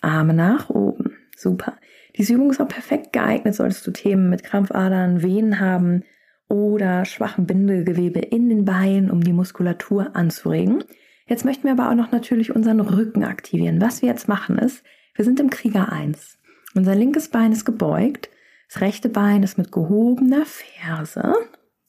Arme 0.00 0.32
nach 0.32 0.70
oben. 0.70 1.18
Super. 1.36 1.76
Diese 2.16 2.34
Übung 2.34 2.50
ist 2.50 2.60
auch 2.60 2.68
perfekt 2.68 3.12
geeignet, 3.12 3.56
solltest 3.56 3.84
du 3.84 3.90
Themen 3.90 4.30
mit 4.30 4.44
Krampfadern, 4.44 5.24
Venen 5.24 5.58
haben 5.58 6.04
oder 6.48 7.04
schwachem 7.04 7.46
Bindegewebe 7.46 8.20
in 8.20 8.48
den 8.48 8.64
Beinen, 8.64 9.10
um 9.10 9.22
die 9.22 9.32
Muskulatur 9.32 10.14
anzuregen. 10.14 10.84
Jetzt 11.26 11.44
möchten 11.44 11.64
wir 11.64 11.72
aber 11.72 11.90
auch 11.90 11.94
noch 11.94 12.12
natürlich 12.12 12.54
unseren 12.54 12.80
Rücken 12.80 13.24
aktivieren. 13.24 13.80
Was 13.80 14.02
wir 14.02 14.08
jetzt 14.08 14.28
machen 14.28 14.58
ist, 14.58 14.84
wir 15.14 15.24
sind 15.24 15.40
im 15.40 15.50
Krieger 15.50 15.92
1. 15.92 16.38
Unser 16.74 16.94
linkes 16.94 17.28
Bein 17.28 17.52
ist 17.52 17.64
gebeugt, 17.64 18.30
das 18.68 18.80
rechte 18.80 19.08
Bein 19.08 19.42
ist 19.42 19.58
mit 19.58 19.70
gehobener 19.70 20.44
Ferse 20.46 21.34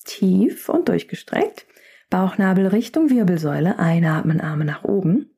tief 0.03 0.69
und 0.69 0.89
durchgestreckt. 0.89 1.65
Bauchnabel 2.09 2.67
Richtung 2.67 3.09
Wirbelsäule, 3.09 3.79
einatmen, 3.79 4.41
Arme 4.41 4.65
nach 4.65 4.83
oben. 4.83 5.31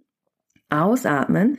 Ausatmen. 0.70 1.58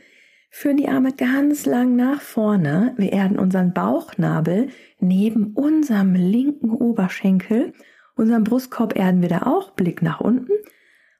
Führen 0.58 0.78
die 0.78 0.88
Arme 0.88 1.12
ganz 1.12 1.66
lang 1.66 1.96
nach 1.96 2.22
vorne. 2.22 2.94
Wir 2.96 3.12
erden 3.12 3.38
unseren 3.38 3.74
Bauchnabel 3.74 4.70
neben 4.98 5.52
unserem 5.52 6.14
linken 6.14 6.70
Oberschenkel. 6.70 7.74
Unseren 8.14 8.42
Brustkorb 8.42 8.96
erden 8.96 9.20
wir 9.20 9.28
da 9.28 9.42
auch. 9.42 9.72
Blick 9.72 10.00
nach 10.00 10.22
unten. 10.22 10.52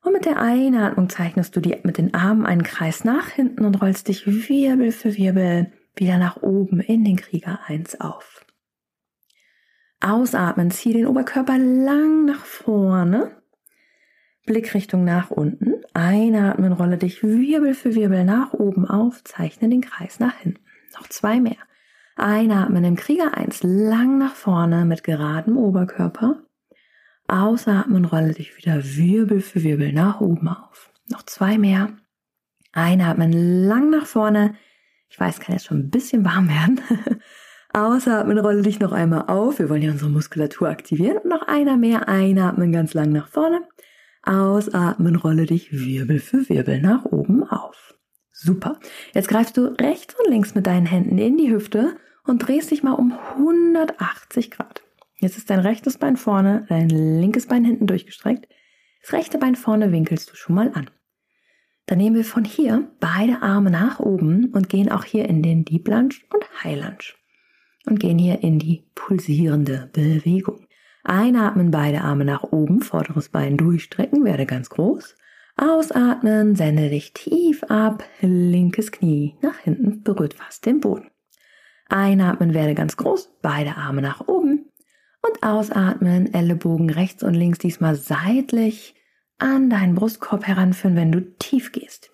Und 0.03 0.15
mit 0.15 0.25
der 0.25 0.41
Einatmung 0.41 1.11
zeichnest 1.11 1.55
du 1.55 1.61
dir 1.61 1.81
mit 1.83 1.99
den 1.99 2.15
Armen 2.15 2.47
einen 2.47 2.63
Kreis 2.63 3.05
nach 3.05 3.29
hinten 3.29 3.67
und 3.67 3.83
rollst 3.83 4.09
dich 4.09 4.27
Wirbel 4.27 4.91
für 4.91 5.19
Wirbel 5.19 5.71
wieder 5.95 6.17
nach 6.17 6.39
oben 6.43 6.81
in 6.81 7.05
den 7.05 7.17
Krieger 7.17 7.61
1 7.67 8.01
auf. 8.01 8.47
Ausatmen, 10.01 10.71
zieh 10.71 10.95
den 10.95 11.07
Oberkörper 11.07 11.59
lang 11.59 12.25
nach 12.25 12.47
vorne 12.47 13.36
Blickrichtung 14.47 15.05
nach 15.05 15.31
unten. 15.31 15.75
Einatmen, 15.93 16.73
rolle 16.73 16.97
dich 16.97 17.23
Wirbel 17.23 17.75
für 17.75 17.95
Wirbel 17.95 18.25
nach 18.25 18.53
oben 18.53 18.87
auf, 18.87 19.23
zeichne 19.25 19.69
den 19.69 19.83
Kreis 19.83 20.21
nach 20.21 20.37
hinten. 20.39 20.61
Noch 20.95 21.09
zwei 21.09 21.41
mehr. 21.41 21.57
Einatmen 22.17 22.85
im 22.85 22.97
Krieger 22.97 23.37
1 23.37 23.63
lang 23.63 24.17
nach 24.19 24.35
vorne 24.35 24.87
mit 24.87 25.05
geradem 25.05 25.59
Oberkörper. 25.59 26.43
Ausatmen, 27.29 28.05
rolle 28.05 28.33
dich 28.33 28.57
wieder 28.57 28.83
Wirbel 28.83 29.41
für 29.41 29.63
Wirbel 29.63 29.93
nach 29.93 30.21
oben 30.21 30.49
auf. 30.49 30.93
Noch 31.11 31.25
zwei 31.25 31.59
mehr. 31.59 31.91
Einatmen 32.73 33.33
lang 33.33 33.91
nach 33.91 34.07
vorne. 34.07 34.55
Ich 35.09 35.19
weiß, 35.19 35.41
kann 35.41 35.55
jetzt 35.55 35.67
schon 35.67 35.79
ein 35.79 35.91
bisschen 35.91 36.25
warm 36.25 36.49
werden. 36.49 36.81
Ausatmen, 37.73 38.39
rolle 38.39 38.63
dich 38.63 38.81
noch 38.81 38.93
einmal 38.93 39.25
auf. 39.27 39.59
Wir 39.59 39.69
wollen 39.69 39.83
ja 39.83 39.91
unsere 39.91 40.11
Muskulatur 40.11 40.69
aktivieren. 40.69 41.19
Und 41.19 41.29
noch 41.29 41.43
einer 41.47 41.77
mehr. 41.77 42.09
Einatmen 42.09 42.73
ganz 42.73 42.95
lang 42.95 43.11
nach 43.11 43.29
vorne. 43.29 43.61
Ausatmen, 44.27 45.17
rolle 45.17 45.47
dich 45.47 45.73
Wirbel 45.73 46.19
für 46.19 46.49
Wirbel 46.49 46.81
nach 46.81 47.05
oben 47.05 47.45
auf. 47.45 47.95
Super. 48.33 48.79
Jetzt 49.15 49.29
greifst 49.29 49.57
du 49.57 49.67
rechts 49.81 50.15
und 50.19 50.31
links 50.31 50.55
mit 50.55 50.67
deinen 50.67 50.87
Händen 50.87 51.17
in 51.19 51.39
die 51.39 51.51
Hüfte 51.51 51.97
und 52.25 52.39
drehst 52.39 52.71
dich 52.71 52.83
mal 52.83 52.93
um 52.93 53.13
180 53.13 54.51
Grad. 54.51 54.83
Jetzt 55.19 55.39
ist 55.39 55.49
dein 55.49 55.61
rechtes 55.61 55.97
Bein 55.97 56.17
vorne, 56.17 56.67
dein 56.69 56.89
linkes 56.89 57.47
Bein 57.47 57.65
hinten 57.65 57.87
durchgestreckt. 57.87 58.49
Das 59.01 59.13
rechte 59.13 59.39
Bein 59.39 59.57
vorne 59.57 59.93
winkelst 59.93 60.31
du 60.31 60.35
schon 60.35 60.55
mal 60.55 60.71
an. 60.75 60.91
Dann 61.87 61.99
nehmen 61.99 62.17
wir 62.17 62.25
von 62.25 62.45
hier 62.45 62.91
beide 63.01 63.43
Arme 63.43 63.71
nach 63.71 64.01
oben 64.01 64.53
und 64.53 64.69
gehen 64.69 64.91
auch 64.91 65.05
hier 65.05 65.29
in 65.29 65.43
den 65.43 65.65
Deep 65.65 65.89
Lunge 65.89 66.17
und 66.35 66.65
High 66.65 66.77
Lunge. 66.77 67.15
Und 67.87 68.01
gehen 68.01 68.19
hier 68.19 68.43
in 68.43 68.59
die 68.59 68.91
pulsierende 68.97 69.89
Bewegung. 69.93 70.66
Einatmen, 71.09 71.71
beide 71.71 72.01
Arme 72.01 72.25
nach 72.25 72.43
oben, 72.43 72.83
vorderes 72.83 73.29
Bein 73.29 73.57
durchstrecken, 73.57 74.25
werde 74.25 74.45
ganz 74.45 74.71
groß. 74.71 75.15
Ausatmen, 75.57 76.57
sende 76.57 76.91
dich 76.91 77.13
tief 77.13 77.63
ab, 77.65 78.05
linkes 78.21 78.91
Knie 78.91 79.37
nach 79.41 79.57
hinten, 79.59 80.03
berührt 80.03 80.35
fast 80.35 80.67
den 80.67 80.81
Boden. 80.81 81.11
Einatmen, 81.89 82.53
werde 82.55 82.75
ganz 82.75 82.97
groß, 82.97 83.31
beide 83.41 83.77
Arme 83.77 84.03
nach 84.03 84.27
oben. 84.27 84.67
Und 85.23 85.43
ausatmen, 85.43 86.35
Ellenbogen 86.35 86.91
rechts 86.91 87.23
und 87.23 87.35
links 87.35 87.59
diesmal 87.59 87.95
seitlich 87.95 88.95
an 89.39 89.71
deinen 89.71 89.95
Brustkorb 89.95 90.47
heranführen, 90.47 90.97
wenn 90.97 91.13
du 91.13 91.21
tief 91.39 91.73
gehst. 91.73 92.11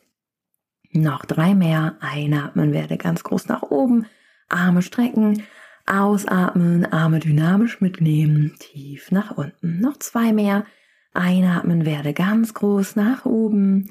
Noch 0.90 1.24
drei 1.24 1.54
mehr. 1.54 1.96
Einatmen, 2.00 2.72
werde 2.72 2.98
ganz 2.98 3.24
groß 3.24 3.48
nach 3.48 3.62
oben, 3.62 4.06
Arme 4.48 4.82
strecken. 4.82 5.42
Ausatmen, 5.86 6.86
Arme 6.86 7.18
dynamisch 7.18 7.80
mitnehmen, 7.80 8.54
tief 8.58 9.10
nach 9.10 9.36
unten. 9.36 9.80
Noch 9.80 9.98
zwei 9.98 10.32
mehr. 10.32 10.64
Einatmen, 11.12 11.84
werde 11.84 12.12
ganz 12.14 12.54
groß 12.54 12.96
nach 12.96 13.26
oben. 13.26 13.90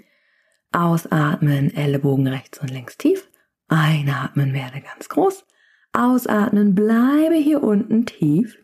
Ausatmen, 0.71 1.73
Ellenbogen 1.75 2.27
rechts 2.27 2.59
und 2.59 2.71
links 2.71 2.97
tief. 2.97 3.29
Einatmen, 3.67 4.53
werde 4.53 4.81
ganz 4.81 5.09
groß. 5.09 5.45
Ausatmen, 5.93 6.73
bleibe 6.73 7.35
hier 7.35 7.61
unten 7.61 8.05
tief. 8.05 8.57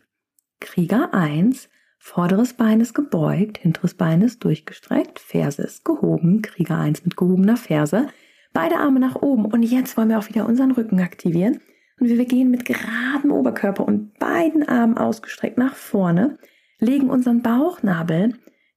Krieger 0.60 1.12
1. 1.12 1.68
Vorderes 1.98 2.54
Bein 2.54 2.80
ist 2.80 2.94
gebeugt, 2.94 3.58
hinteres 3.58 3.94
Bein 3.94 4.22
ist 4.22 4.42
durchgestreckt, 4.42 5.18
Ferse 5.18 5.62
ist 5.62 5.84
gehoben, 5.84 6.40
Krieger 6.42 6.78
1 6.78 7.04
mit 7.04 7.16
gehobener 7.16 7.56
Ferse. 7.56 8.08
Beide 8.54 8.76
Arme 8.78 8.98
nach 8.98 9.16
oben 9.16 9.44
und 9.44 9.62
jetzt 9.62 9.96
wollen 9.96 10.08
wir 10.08 10.18
auch 10.18 10.28
wieder 10.28 10.46
unseren 10.46 10.70
Rücken 10.70 11.00
aktivieren. 11.00 11.60
Und 12.00 12.08
wir 12.08 12.24
gehen 12.24 12.50
mit 12.50 12.64
geradem 12.64 13.32
Oberkörper 13.32 13.86
und 13.86 14.18
beiden 14.18 14.68
Armen 14.68 14.96
ausgestreckt 14.96 15.58
nach 15.58 15.74
vorne, 15.74 16.38
legen 16.78 17.10
unseren 17.10 17.42
Bauchnabel 17.42 18.34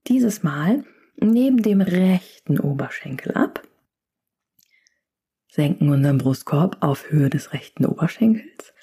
dieses 0.07 0.43
Mal 0.43 0.83
neben 1.17 1.61
dem 1.61 1.81
rechten 1.81 2.59
Oberschenkel 2.59 3.33
ab, 3.33 3.61
senken 5.47 5.89
unseren 5.89 6.17
Brustkorb 6.17 6.77
auf 6.79 7.11
Höhe 7.11 7.29
des 7.29 7.53
rechten 7.53 7.85
Oberschenkels 7.85 8.73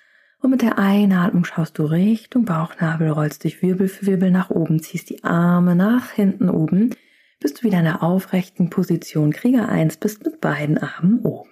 und 0.41 0.51
mit 0.51 0.63
der 0.63 0.79
Einatmung 0.79 1.45
schaust 1.45 1.79
du 1.79 1.85
Richtung 1.85 2.45
Bauchnabel, 2.45 3.11
rollst 3.11 3.43
dich 3.43 3.61
Wirbel 3.61 3.89
für 3.89 4.07
Wirbel 4.07 4.31
nach 4.31 4.51
oben, 4.51 4.81
ziehst 4.81 5.11
die 5.11 5.25
Arme 5.25 5.75
nach 5.75 6.13
hinten 6.13 6.49
oben, 6.49 6.95
bis 7.41 7.55
du 7.55 7.65
wieder 7.65 7.79
in 7.79 7.85
der 7.85 8.03
aufrechten 8.03 8.71
Position 8.71 9.33
Krieger 9.33 9.69
1 9.69 9.97
bist 9.97 10.25
mit 10.25 10.41
beiden 10.41 10.79
Armen 10.79 11.21
oben. 11.25 11.51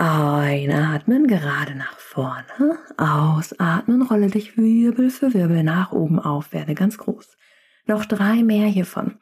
Einatmen, 0.00 1.26
gerade 1.26 1.74
nach 1.74 1.98
vorne. 1.98 2.78
Ausatmen, 2.96 4.02
rolle 4.02 4.28
dich 4.28 4.56
Wirbel 4.56 5.10
für 5.10 5.34
Wirbel 5.34 5.64
nach 5.64 5.90
oben 5.90 6.20
auf, 6.20 6.52
werde 6.52 6.76
ganz 6.76 6.98
groß. 6.98 7.36
Noch 7.86 8.04
drei 8.04 8.44
mehr 8.44 8.68
hiervon. 8.68 9.18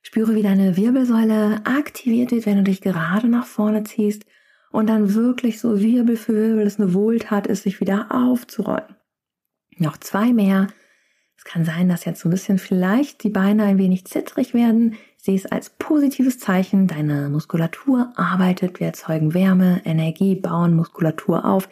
Spüre, 0.00 0.36
wie 0.36 0.42
deine 0.42 0.76
Wirbelsäule 0.76 1.62
aktiviert 1.64 2.30
wird, 2.30 2.46
wenn 2.46 2.58
du 2.58 2.62
dich 2.62 2.80
gerade 2.80 3.26
nach 3.26 3.46
vorne 3.46 3.82
ziehst 3.82 4.24
und 4.70 4.86
dann 4.88 5.12
wirklich 5.12 5.58
so 5.58 5.80
Wirbel 5.80 6.16
für 6.16 6.34
Wirbel 6.34 6.68
es 6.68 6.78
eine 6.78 6.94
Wohltat 6.94 7.48
ist, 7.48 7.64
sich 7.64 7.80
wieder 7.80 8.06
aufzurollen. 8.12 8.94
Noch 9.78 9.96
zwei 9.96 10.32
mehr. 10.32 10.68
Es 11.36 11.42
kann 11.42 11.64
sein, 11.64 11.88
dass 11.88 12.04
jetzt 12.04 12.20
so 12.20 12.28
ein 12.28 12.32
bisschen 12.32 12.58
vielleicht 12.58 13.24
die 13.24 13.30
Beine 13.30 13.64
ein 13.64 13.78
wenig 13.78 14.04
zittrig 14.04 14.54
werden. 14.54 14.94
Sieh 15.24 15.36
es 15.36 15.46
als 15.46 15.70
positives 15.70 16.40
Zeichen. 16.40 16.88
Deine 16.88 17.28
Muskulatur 17.28 18.12
arbeitet. 18.16 18.80
Wir 18.80 18.88
erzeugen 18.88 19.34
Wärme, 19.34 19.80
Energie, 19.84 20.34
bauen 20.34 20.74
Muskulatur 20.74 21.44
auf, 21.44 21.68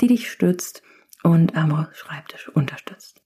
die 0.00 0.06
dich 0.06 0.30
stützt 0.30 0.82
und 1.22 1.54
am 1.54 1.86
Schreibtisch 1.92 2.48
unterstützt. 2.48 3.20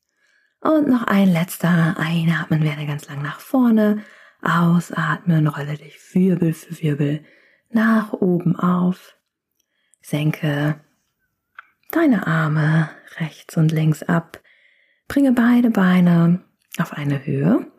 Und 0.60 0.88
noch 0.88 1.04
ein 1.04 1.32
letzter. 1.32 1.94
Einatmen 1.96 2.64
werde 2.64 2.86
ganz 2.86 3.08
lang 3.08 3.22
nach 3.22 3.38
vorne. 3.38 4.02
Ausatmen, 4.42 5.46
rolle 5.46 5.76
dich 5.76 5.96
Wirbel 6.12 6.54
für 6.54 6.82
Wirbel 6.82 7.24
nach 7.70 8.12
oben 8.12 8.56
auf. 8.56 9.14
Senke 10.02 10.80
deine 11.92 12.26
Arme 12.26 12.90
rechts 13.18 13.56
und 13.56 13.70
links 13.70 14.02
ab. 14.02 14.42
Bringe 15.06 15.30
beide 15.30 15.70
Beine 15.70 16.42
auf 16.78 16.94
eine 16.94 17.24
Höhe. 17.24 17.70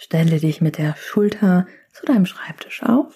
Stelle 0.00 0.40
dich 0.40 0.62
mit 0.62 0.78
der 0.78 0.96
Schulter 0.96 1.66
zu 1.92 2.06
deinem 2.06 2.24
Schreibtisch 2.24 2.82
auf. 2.82 3.14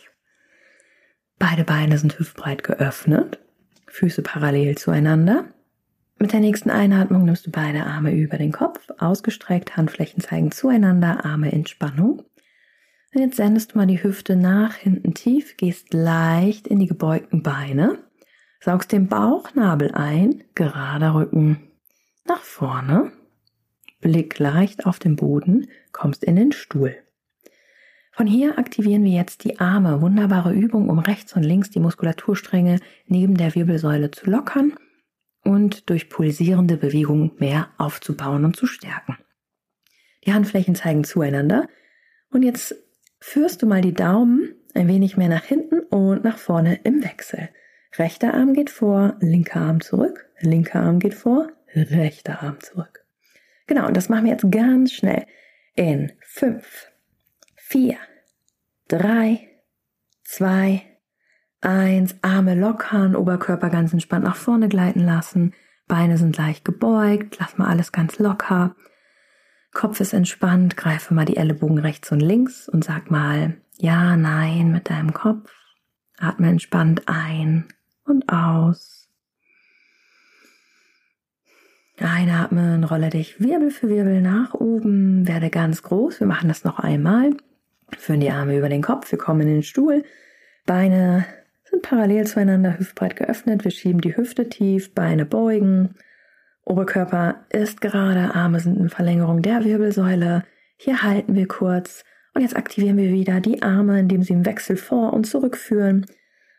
Beide 1.38 1.64
Beine 1.64 1.96
sind 1.96 2.18
hüftbreit 2.18 2.62
geöffnet, 2.62 3.40
Füße 3.88 4.20
parallel 4.20 4.76
zueinander. 4.76 5.46
Mit 6.18 6.34
der 6.34 6.40
nächsten 6.40 6.68
Einatmung 6.68 7.24
nimmst 7.24 7.46
du 7.46 7.50
beide 7.50 7.86
Arme 7.86 8.12
über 8.12 8.36
den 8.36 8.52
Kopf, 8.52 8.86
ausgestreckt, 8.98 9.78
Handflächen 9.78 10.20
zeigen 10.20 10.52
zueinander, 10.52 11.24
Arme 11.24 11.50
in 11.52 11.66
Spannung. 11.66 12.22
Und 13.14 13.20
jetzt 13.20 13.36
sendest 13.36 13.72
du 13.72 13.78
mal 13.78 13.86
die 13.86 14.02
Hüfte 14.02 14.36
nach 14.36 14.74
hinten 14.74 15.14
tief, 15.14 15.56
gehst 15.56 15.94
leicht 15.94 16.66
in 16.66 16.80
die 16.80 16.86
gebeugten 16.86 17.42
Beine, 17.42 17.98
saugst 18.60 18.92
den 18.92 19.08
Bauchnabel 19.08 19.92
ein, 19.92 20.44
gerader 20.54 21.14
Rücken 21.14 21.62
nach 22.26 22.42
vorne, 22.42 23.10
Blick 24.04 24.38
leicht 24.38 24.84
auf 24.84 24.98
den 24.98 25.16
Boden, 25.16 25.66
kommst 25.90 26.24
in 26.24 26.36
den 26.36 26.52
Stuhl. 26.52 26.94
Von 28.12 28.26
hier 28.26 28.58
aktivieren 28.58 29.02
wir 29.02 29.12
jetzt 29.12 29.44
die 29.44 29.58
Arme. 29.58 30.02
Wunderbare 30.02 30.52
Übung, 30.52 30.90
um 30.90 30.98
rechts 30.98 31.32
und 31.34 31.42
links 31.42 31.70
die 31.70 31.80
Muskulaturstränge 31.80 32.80
neben 33.06 33.34
der 33.34 33.54
Wirbelsäule 33.54 34.10
zu 34.10 34.30
lockern 34.30 34.74
und 35.42 35.88
durch 35.88 36.10
pulsierende 36.10 36.76
Bewegungen 36.76 37.32
mehr 37.38 37.70
aufzubauen 37.78 38.44
und 38.44 38.56
zu 38.56 38.66
stärken. 38.66 39.16
Die 40.26 40.34
Handflächen 40.34 40.74
zeigen 40.74 41.04
zueinander 41.04 41.66
und 42.30 42.42
jetzt 42.42 42.76
führst 43.20 43.62
du 43.62 43.66
mal 43.66 43.80
die 43.80 43.94
Daumen 43.94 44.54
ein 44.74 44.86
wenig 44.86 45.16
mehr 45.16 45.30
nach 45.30 45.44
hinten 45.44 45.80
und 45.80 46.24
nach 46.24 46.36
vorne 46.36 46.78
im 46.84 47.02
Wechsel. 47.02 47.48
Rechter 47.96 48.34
Arm 48.34 48.52
geht 48.52 48.68
vor, 48.68 49.16
linker 49.20 49.62
Arm 49.62 49.80
zurück, 49.80 50.26
linker 50.40 50.80
Arm 50.80 50.98
geht 50.98 51.14
vor, 51.14 51.48
rechter 51.74 52.42
Arm 52.42 52.60
zurück. 52.60 53.03
Genau, 53.66 53.86
und 53.86 53.96
das 53.96 54.08
machen 54.08 54.24
wir 54.24 54.32
jetzt 54.32 54.50
ganz 54.50 54.92
schnell. 54.92 55.26
In 55.74 56.12
fünf, 56.20 56.88
vier, 57.56 57.96
drei, 58.88 59.48
zwei, 60.22 60.82
Eins, 61.64 62.14
Arme 62.20 62.54
lockern, 62.54 63.16
Oberkörper 63.16 63.70
ganz 63.70 63.94
entspannt 63.94 64.24
nach 64.24 64.36
vorne 64.36 64.68
gleiten 64.68 65.00
lassen. 65.00 65.54
Beine 65.88 66.18
sind 66.18 66.36
leicht 66.36 66.62
gebeugt, 66.62 67.38
lass 67.40 67.56
mal 67.56 67.68
alles 67.68 67.90
ganz 67.90 68.18
locker. 68.18 68.76
Kopf 69.72 69.98
ist 70.00 70.12
entspannt, 70.12 70.76
greife 70.76 71.14
mal 71.14 71.24
die 71.24 71.38
Ellenbogen 71.38 71.78
rechts 71.78 72.12
und 72.12 72.20
links 72.20 72.68
und 72.68 72.84
sag 72.84 73.10
mal 73.10 73.56
ja, 73.78 74.14
nein 74.14 74.72
mit 74.72 74.90
deinem 74.90 75.14
Kopf. 75.14 75.50
Atme 76.18 76.50
entspannt 76.50 77.04
ein 77.06 77.66
und 78.04 78.28
aus. 78.28 79.03
Einatmen, 82.00 82.82
rolle 82.84 83.10
dich 83.10 83.40
Wirbel 83.40 83.70
für 83.70 83.88
Wirbel 83.88 84.20
nach 84.20 84.54
oben, 84.54 85.28
werde 85.28 85.50
ganz 85.50 85.82
groß. 85.82 86.20
Wir 86.20 86.26
machen 86.26 86.48
das 86.48 86.64
noch 86.64 86.78
einmal. 86.80 87.30
Führen 87.96 88.20
die 88.20 88.30
Arme 88.30 88.56
über 88.56 88.68
den 88.68 88.82
Kopf, 88.82 89.10
wir 89.12 89.18
kommen 89.18 89.42
in 89.42 89.48
den 89.48 89.62
Stuhl. 89.62 90.02
Beine 90.66 91.24
sind 91.64 91.82
parallel 91.82 92.26
zueinander 92.26 92.78
hüftbreit 92.78 93.16
geöffnet. 93.16 93.64
Wir 93.64 93.70
schieben 93.70 94.00
die 94.00 94.16
Hüfte 94.16 94.48
tief, 94.48 94.94
Beine 94.94 95.24
beugen. 95.24 95.94
Oberkörper 96.64 97.44
ist 97.50 97.80
gerade, 97.80 98.34
Arme 98.34 98.58
sind 98.58 98.78
in 98.78 98.88
Verlängerung 98.88 99.42
der 99.42 99.64
Wirbelsäule. 99.64 100.44
Hier 100.76 101.02
halten 101.02 101.34
wir 101.34 101.46
kurz 101.46 102.04
und 102.34 102.42
jetzt 102.42 102.56
aktivieren 102.56 102.96
wir 102.96 103.12
wieder 103.12 103.40
die 103.40 103.62
Arme, 103.62 104.00
indem 104.00 104.22
sie 104.22 104.32
im 104.32 104.46
Wechsel 104.46 104.76
vor 104.76 105.12
und 105.12 105.24
zurück 105.26 105.56
führen. 105.56 106.06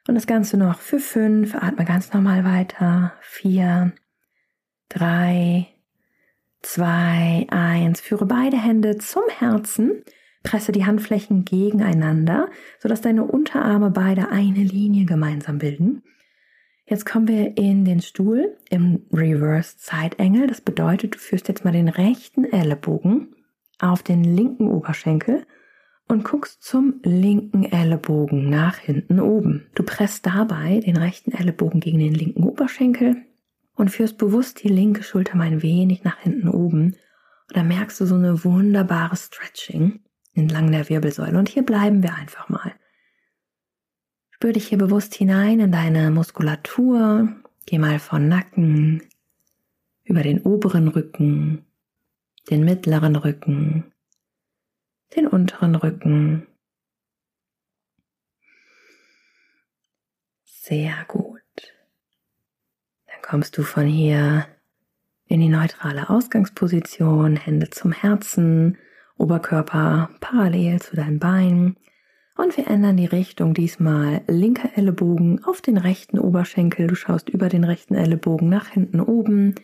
Und 0.07 0.15
das 0.15 0.27
Ganze 0.27 0.57
noch 0.57 0.79
für 0.79 0.99
fünf. 0.99 1.55
Atme 1.55 1.83
ganz 1.83 2.13
normal 2.13 2.45
weiter. 2.45 3.13
Vier, 3.21 3.91
drei, 4.89 5.67
zwei, 6.61 7.45
eins. 7.49 8.01
Führe 8.01 8.25
beide 8.25 8.57
Hände 8.57 8.97
zum 8.97 9.23
Herzen 9.29 10.03
Presse 10.45 10.71
die 10.71 10.85
Handflächen 10.85 11.43
gegeneinander, 11.43 12.49
sodass 12.79 13.01
deine 13.01 13.25
Unterarme 13.25 13.89
beide 13.89 14.29
eine 14.29 14.63
Linie 14.63 15.05
gemeinsam 15.05 15.57
bilden. 15.57 16.03
Jetzt 16.85 17.05
kommen 17.05 17.27
wir 17.27 17.57
in 17.57 17.83
den 17.83 18.01
Stuhl 18.01 18.55
im 18.69 19.07
Reverse 19.11 19.75
Angle. 20.19 20.47
Das 20.47 20.61
bedeutet, 20.61 21.15
du 21.15 21.17
führst 21.17 21.47
jetzt 21.47 21.65
mal 21.65 21.71
den 21.71 21.89
rechten 21.89 22.45
Ellenbogen 22.45 23.35
auf 23.79 24.03
den 24.03 24.23
linken 24.23 24.67
Oberschenkel 24.67 25.45
und 26.07 26.23
guckst 26.23 26.63
zum 26.63 27.01
linken 27.03 27.63
Ellenbogen 27.63 28.47
nach 28.47 28.77
hinten 28.77 29.19
oben. 29.19 29.65
Du 29.73 29.81
presst 29.81 30.27
dabei 30.27 30.79
den 30.79 30.97
rechten 30.97 31.31
Ellenbogen 31.31 31.79
gegen 31.79 31.97
den 31.97 32.13
linken 32.13 32.43
Oberschenkel 32.43 33.17
und 33.75 33.89
führst 33.89 34.17
bewusst 34.17 34.63
die 34.63 34.69
linke 34.69 35.03
Schulter 35.03 35.37
mal 35.37 35.47
ein 35.47 35.61
wenig 35.61 36.03
nach 36.03 36.17
hinten 36.19 36.49
oben. 36.49 36.95
Und 37.47 37.57
dann 37.57 37.67
merkst 37.67 37.99
du 37.99 38.05
so 38.05 38.15
eine 38.15 38.43
wunderbare 38.43 39.15
Stretching 39.15 39.99
entlang 40.33 40.71
der 40.71 40.89
Wirbelsäule. 40.89 41.37
Und 41.37 41.49
hier 41.49 41.63
bleiben 41.63 42.03
wir 42.03 42.13
einfach 42.15 42.49
mal. 42.49 42.73
Spür 44.31 44.53
dich 44.53 44.67
hier 44.67 44.77
bewusst 44.77 45.15
hinein 45.15 45.59
in 45.59 45.71
deine 45.71 46.11
Muskulatur. 46.11 47.29
Geh 47.65 47.79
mal 47.79 47.99
von 47.99 48.27
Nacken 48.27 49.01
über 50.03 50.21
den 50.21 50.41
oberen 50.41 50.87
Rücken, 50.87 51.65
den 52.49 52.63
mittleren 52.63 53.15
Rücken, 53.15 53.91
den 55.15 55.27
unteren 55.27 55.75
Rücken. 55.75 56.47
Sehr 60.43 61.05
gut. 61.07 61.44
Kommst 63.27 63.57
du 63.57 63.63
von 63.63 63.87
hier 63.87 64.45
in 65.25 65.41
die 65.41 65.49
neutrale 65.49 66.11
Ausgangsposition, 66.11 67.37
Hände 67.37 67.71
zum 67.71 67.91
Herzen, 67.91 68.77
Oberkörper 69.17 70.11
parallel 70.19 70.79
zu 70.79 70.95
deinen 70.95 71.17
Beinen. 71.17 71.75
Und 72.37 72.55
wir 72.55 72.67
ändern 72.67 72.97
die 72.97 73.07
Richtung 73.07 73.55
diesmal 73.55 74.21
linker 74.27 74.69
Ellenbogen 74.77 75.43
auf 75.43 75.61
den 75.61 75.77
rechten 75.77 76.19
Oberschenkel. 76.19 76.85
Du 76.85 76.93
schaust 76.93 77.27
über 77.29 77.49
den 77.49 77.63
rechten 77.63 77.95
Ellenbogen 77.95 78.47
nach 78.47 78.67
hinten 78.67 79.01
oben. 79.01 79.55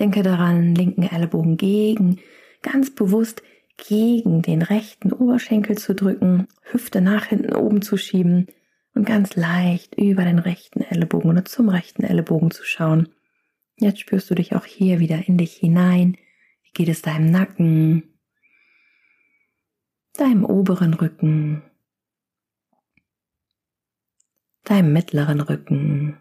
Denke 0.00 0.22
daran, 0.22 0.74
linken 0.74 1.02
Ellenbogen 1.02 1.58
gegen, 1.58 2.18
ganz 2.62 2.94
bewusst 2.94 3.42
gegen 3.76 4.40
den 4.40 4.62
rechten 4.62 5.12
Oberschenkel 5.12 5.76
zu 5.76 5.94
drücken, 5.94 6.48
Hüfte 6.62 7.02
nach 7.02 7.26
hinten 7.26 7.54
oben 7.54 7.82
zu 7.82 7.98
schieben 7.98 8.46
und 8.94 9.04
ganz 9.06 9.36
leicht 9.36 9.94
über 9.96 10.24
den 10.24 10.38
rechten 10.38 10.82
Ellenbogen 10.82 11.30
oder 11.30 11.44
zum 11.44 11.68
rechten 11.68 12.04
Ellenbogen 12.04 12.50
zu 12.50 12.64
schauen. 12.64 13.08
Jetzt 13.76 14.00
spürst 14.00 14.30
du 14.30 14.34
dich 14.34 14.54
auch 14.54 14.64
hier 14.64 15.00
wieder 15.00 15.26
in 15.26 15.38
dich 15.38 15.54
hinein. 15.54 16.16
Wie 16.62 16.72
geht 16.72 16.88
es 16.88 17.02
deinem 17.02 17.30
Nacken, 17.30 18.12
deinem 20.14 20.44
oberen 20.44 20.94
Rücken, 20.94 21.62
deinem 24.64 24.92
mittleren 24.92 25.40
Rücken, 25.40 26.18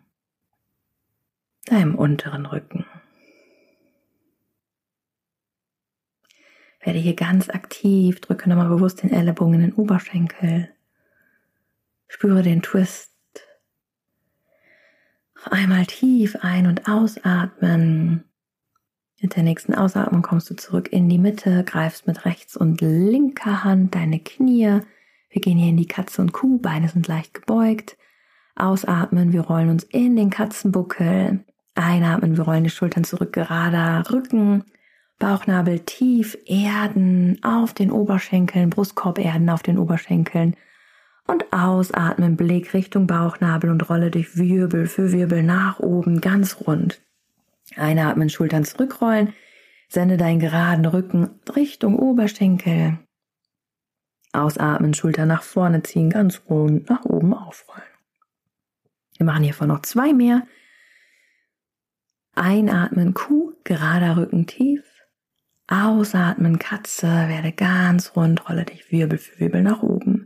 deinem 1.65 1.95
unteren 1.95 2.45
Rücken. 2.45 2.85
Werde 6.83 6.97
hier 6.97 7.15
ganz 7.15 7.49
aktiv, 7.49 8.21
drücke 8.21 8.49
nochmal 8.49 8.69
bewusst 8.69 9.03
den 9.03 9.11
Ellenbogen 9.11 9.53
in 9.55 9.61
den 9.61 9.73
Oberschenkel, 9.73 10.73
spüre 12.11 12.43
den 12.43 12.61
Twist. 12.61 13.09
Noch 15.35 15.47
einmal 15.47 15.85
tief 15.85 16.37
ein- 16.41 16.67
und 16.67 16.87
ausatmen. 16.87 18.25
Mit 19.21 19.35
der 19.35 19.43
nächsten 19.43 19.73
Ausatmung 19.73 20.21
kommst 20.21 20.49
du 20.49 20.55
zurück 20.55 20.91
in 20.91 21.07
die 21.07 21.17
Mitte, 21.17 21.63
greifst 21.63 22.07
mit 22.07 22.25
rechts 22.25 22.57
und 22.57 22.81
linker 22.81 23.63
Hand 23.63 23.95
deine 23.95 24.19
Knie. 24.19 24.81
Wir 25.29 25.41
gehen 25.41 25.57
hier 25.57 25.69
in 25.69 25.77
die 25.77 25.87
Katze 25.87 26.21
und 26.21 26.33
Kuh, 26.33 26.59
Beine 26.59 26.89
sind 26.89 27.07
leicht 27.07 27.33
gebeugt. 27.33 27.97
Ausatmen, 28.55 29.31
wir 29.31 29.41
rollen 29.41 29.69
uns 29.69 29.83
in 29.83 30.17
den 30.17 30.29
Katzenbuckel. 30.29 31.45
Einatmen, 31.75 32.35
wir 32.35 32.43
rollen 32.43 32.65
die 32.65 32.69
Schultern 32.69 33.05
zurück, 33.05 33.31
gerader 33.31 34.03
Rücken. 34.11 34.65
Bauchnabel 35.17 35.79
tief 35.79 36.37
erden 36.45 37.41
auf 37.41 37.73
den 37.73 37.89
Oberschenkeln, 37.89 38.69
Brustkorb 38.69 39.17
erden 39.17 39.49
auf 39.49 39.63
den 39.63 39.77
Oberschenkeln. 39.77 40.57
Und 41.31 41.53
ausatmen, 41.53 42.35
Blick 42.35 42.73
Richtung 42.73 43.07
Bauchnabel 43.07 43.69
und 43.69 43.89
rolle 43.89 44.11
dich 44.11 44.35
Wirbel 44.35 44.85
für 44.85 45.13
Wirbel 45.13 45.43
nach 45.43 45.79
oben, 45.79 46.19
ganz 46.19 46.57
rund. 46.67 47.01
Einatmen, 47.77 48.29
Schultern 48.29 48.65
zurückrollen. 48.65 49.33
Sende 49.87 50.17
deinen 50.17 50.41
geraden 50.41 50.85
Rücken 50.85 51.29
Richtung 51.55 51.97
Oberschenkel. 51.97 52.99
Ausatmen, 54.33 54.93
Schulter 54.93 55.25
nach 55.25 55.43
vorne 55.43 55.83
ziehen, 55.83 56.09
ganz 56.09 56.41
rund 56.49 56.89
nach 56.89 57.05
oben 57.05 57.33
aufrollen. 57.33 57.87
Wir 59.15 59.25
machen 59.25 59.43
hiervon 59.45 59.69
noch 59.69 59.83
zwei 59.83 60.11
mehr. 60.11 60.45
Einatmen, 62.35 63.13
Kuh, 63.13 63.53
gerader 63.63 64.17
Rücken 64.17 64.47
tief. 64.47 64.83
Ausatmen, 65.67 66.59
Katze, 66.59 67.07
werde 67.07 67.53
ganz 67.53 68.17
rund, 68.17 68.49
rolle 68.49 68.65
dich 68.65 68.91
Wirbel 68.91 69.17
für 69.17 69.39
Wirbel 69.39 69.61
nach 69.61 69.81
oben. 69.81 70.20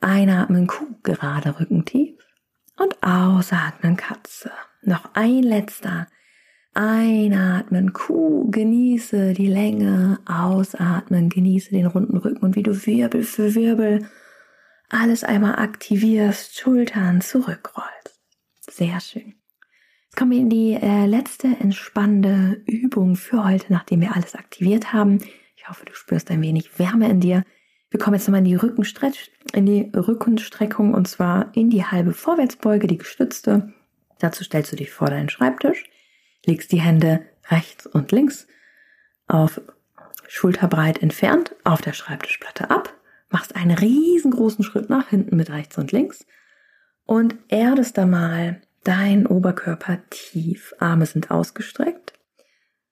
Einatmen, 0.00 0.66
Kuh, 0.66 0.96
gerade 1.02 1.58
Rücken 1.58 1.84
tief. 1.84 2.18
Und 2.76 3.02
ausatmen, 3.02 3.96
Katze. 3.96 4.50
Noch 4.82 5.14
ein 5.14 5.42
letzter. 5.42 6.06
Einatmen, 6.74 7.92
Kuh, 7.92 8.50
genieße 8.50 9.32
die 9.32 9.48
Länge. 9.48 10.20
Ausatmen, 10.26 11.28
genieße 11.28 11.70
den 11.70 11.86
runden 11.86 12.16
Rücken 12.16 12.44
und 12.44 12.56
wie 12.56 12.62
du 12.62 12.86
Wirbel 12.86 13.24
für 13.24 13.54
Wirbel 13.54 14.08
alles 14.88 15.24
einmal 15.24 15.56
aktivierst, 15.56 16.58
Schultern 16.58 17.20
zurückrollst. 17.20 18.20
Sehr 18.70 19.00
schön. 19.00 19.34
Jetzt 20.04 20.16
kommen 20.16 20.30
wir 20.30 20.38
in 20.38 20.50
die 20.50 20.74
äh, 20.74 21.06
letzte 21.06 21.48
entspannende 21.48 22.62
Übung 22.66 23.16
für 23.16 23.44
heute, 23.44 23.66
nachdem 23.72 24.00
wir 24.00 24.14
alles 24.16 24.34
aktiviert 24.34 24.92
haben. 24.92 25.18
Ich 25.56 25.68
hoffe, 25.68 25.84
du 25.84 25.94
spürst 25.94 26.30
ein 26.30 26.40
wenig 26.40 26.78
Wärme 26.78 27.08
in 27.10 27.20
dir. 27.20 27.44
Wir 27.90 27.98
kommen 27.98 28.16
jetzt 28.16 28.26
nochmal 28.26 28.40
in 28.40 28.44
die 28.44 28.54
Rückenstretch, 28.54 29.30
in 29.54 29.64
die 29.64 29.90
Rückenstreckung 29.94 30.92
und 30.92 31.08
zwar 31.08 31.50
in 31.54 31.70
die 31.70 31.84
halbe 31.84 32.12
Vorwärtsbeuge, 32.12 32.86
die 32.86 32.98
gestützte. 32.98 33.72
Dazu 34.18 34.44
stellst 34.44 34.72
du 34.72 34.76
dich 34.76 34.90
vor 34.90 35.08
deinen 35.08 35.30
Schreibtisch, 35.30 35.84
legst 36.44 36.72
die 36.72 36.80
Hände 36.80 37.24
rechts 37.48 37.86
und 37.86 38.12
links 38.12 38.46
auf 39.26 39.60
schulterbreit 40.26 41.02
entfernt 41.02 41.54
auf 41.64 41.80
der 41.80 41.94
Schreibtischplatte 41.94 42.70
ab, 42.70 42.92
machst 43.30 43.56
einen 43.56 43.76
riesengroßen 43.76 44.64
Schritt 44.64 44.90
nach 44.90 45.08
hinten 45.08 45.36
mit 45.36 45.50
rechts 45.50 45.78
und 45.78 45.92
links 45.92 46.26
und 47.04 47.36
erdest 47.48 47.96
da 47.96 48.04
mal 48.04 48.60
deinen 48.84 49.26
Oberkörper 49.26 49.98
tief. 50.10 50.74
Arme 50.78 51.06
sind 51.06 51.30
ausgestreckt 51.30 52.17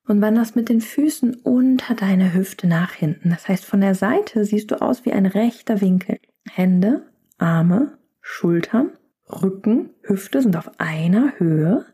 und 0.07 0.21
wanderst 0.21 0.55
mit 0.55 0.69
den 0.69 0.81
Füßen 0.81 1.35
unter 1.43 1.93
deine 1.93 2.33
Hüfte 2.33 2.67
nach 2.67 2.93
hinten. 2.93 3.29
Das 3.29 3.47
heißt, 3.47 3.65
von 3.65 3.81
der 3.81 3.93
Seite 3.93 4.45
siehst 4.45 4.71
du 4.71 4.81
aus 4.81 5.05
wie 5.05 5.11
ein 5.11 5.25
rechter 5.25 5.81
Winkel. 5.81 6.17
Hände, 6.49 7.05
Arme, 7.37 7.97
Schultern, 8.21 8.91
Rücken, 9.29 9.89
Hüfte 10.03 10.41
sind 10.41 10.55
auf 10.55 10.71
einer 10.79 11.33
Höhe. 11.37 11.85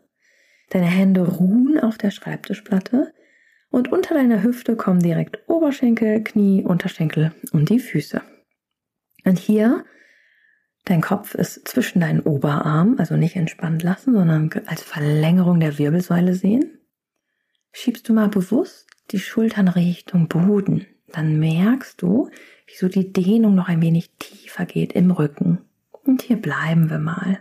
Deine 0.70 0.86
Hände 0.86 1.26
ruhen 1.26 1.78
auf 1.80 1.98
der 1.98 2.12
Schreibtischplatte 2.12 3.12
und 3.70 3.90
unter 3.90 4.14
deiner 4.14 4.42
Hüfte 4.42 4.76
kommen 4.76 5.00
direkt 5.00 5.48
Oberschenkel, 5.48 6.22
Knie, 6.22 6.64
Unterschenkel 6.64 7.32
und 7.52 7.68
die 7.68 7.80
Füße. 7.80 8.22
Und 9.24 9.38
hier, 9.38 9.84
dein 10.84 11.00
Kopf 11.00 11.34
ist 11.34 11.66
zwischen 11.66 12.00
deinen 12.00 12.20
Oberarm, 12.20 12.96
also 12.98 13.16
nicht 13.16 13.34
entspannt 13.34 13.82
lassen, 13.82 14.14
sondern 14.14 14.50
als 14.66 14.82
Verlängerung 14.82 15.58
der 15.58 15.78
Wirbelsäule 15.78 16.34
sehen 16.34 16.78
schiebst 17.74 18.08
du 18.08 18.14
mal 18.14 18.28
bewusst 18.28 18.86
die 19.10 19.18
Schultern 19.18 19.68
Richtung 19.68 20.28
Boden. 20.28 20.86
Dann 21.08 21.38
merkst 21.38 22.00
du, 22.00 22.30
wie 22.66 22.76
so 22.76 22.88
die 22.88 23.12
Dehnung 23.12 23.54
noch 23.54 23.68
ein 23.68 23.82
wenig 23.82 24.10
tiefer 24.18 24.64
geht 24.64 24.94
im 24.94 25.10
Rücken. 25.10 25.58
Und 25.90 26.22
hier 26.22 26.36
bleiben 26.36 26.88
wir 26.88 26.98
mal. 26.98 27.40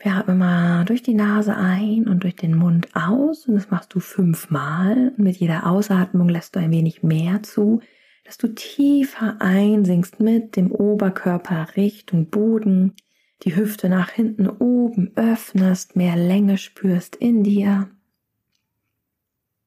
Wir 0.00 0.14
atmen 0.14 0.38
mal 0.38 0.84
durch 0.84 1.02
die 1.02 1.14
Nase 1.14 1.56
ein 1.56 2.08
und 2.08 2.24
durch 2.24 2.34
den 2.34 2.56
Mund 2.56 2.88
aus 2.94 3.46
und 3.46 3.54
das 3.54 3.70
machst 3.70 3.94
du 3.94 4.00
fünfmal. 4.00 5.12
Und 5.16 5.18
mit 5.18 5.36
jeder 5.36 5.66
Ausatmung 5.66 6.28
lässt 6.28 6.56
du 6.56 6.60
ein 6.60 6.72
wenig 6.72 7.02
mehr 7.02 7.42
zu, 7.42 7.80
dass 8.24 8.38
du 8.38 8.48
tiefer 8.48 9.36
einsinkst 9.40 10.20
mit 10.20 10.56
dem 10.56 10.72
Oberkörper 10.72 11.76
Richtung 11.76 12.30
Boden 12.30 12.94
die 13.42 13.56
Hüfte 13.56 13.88
nach 13.88 14.10
hinten 14.10 14.48
oben 14.48 15.12
öffnest, 15.16 15.96
mehr 15.96 16.16
Länge 16.16 16.58
spürst 16.58 17.16
in 17.16 17.42
dir. 17.42 17.90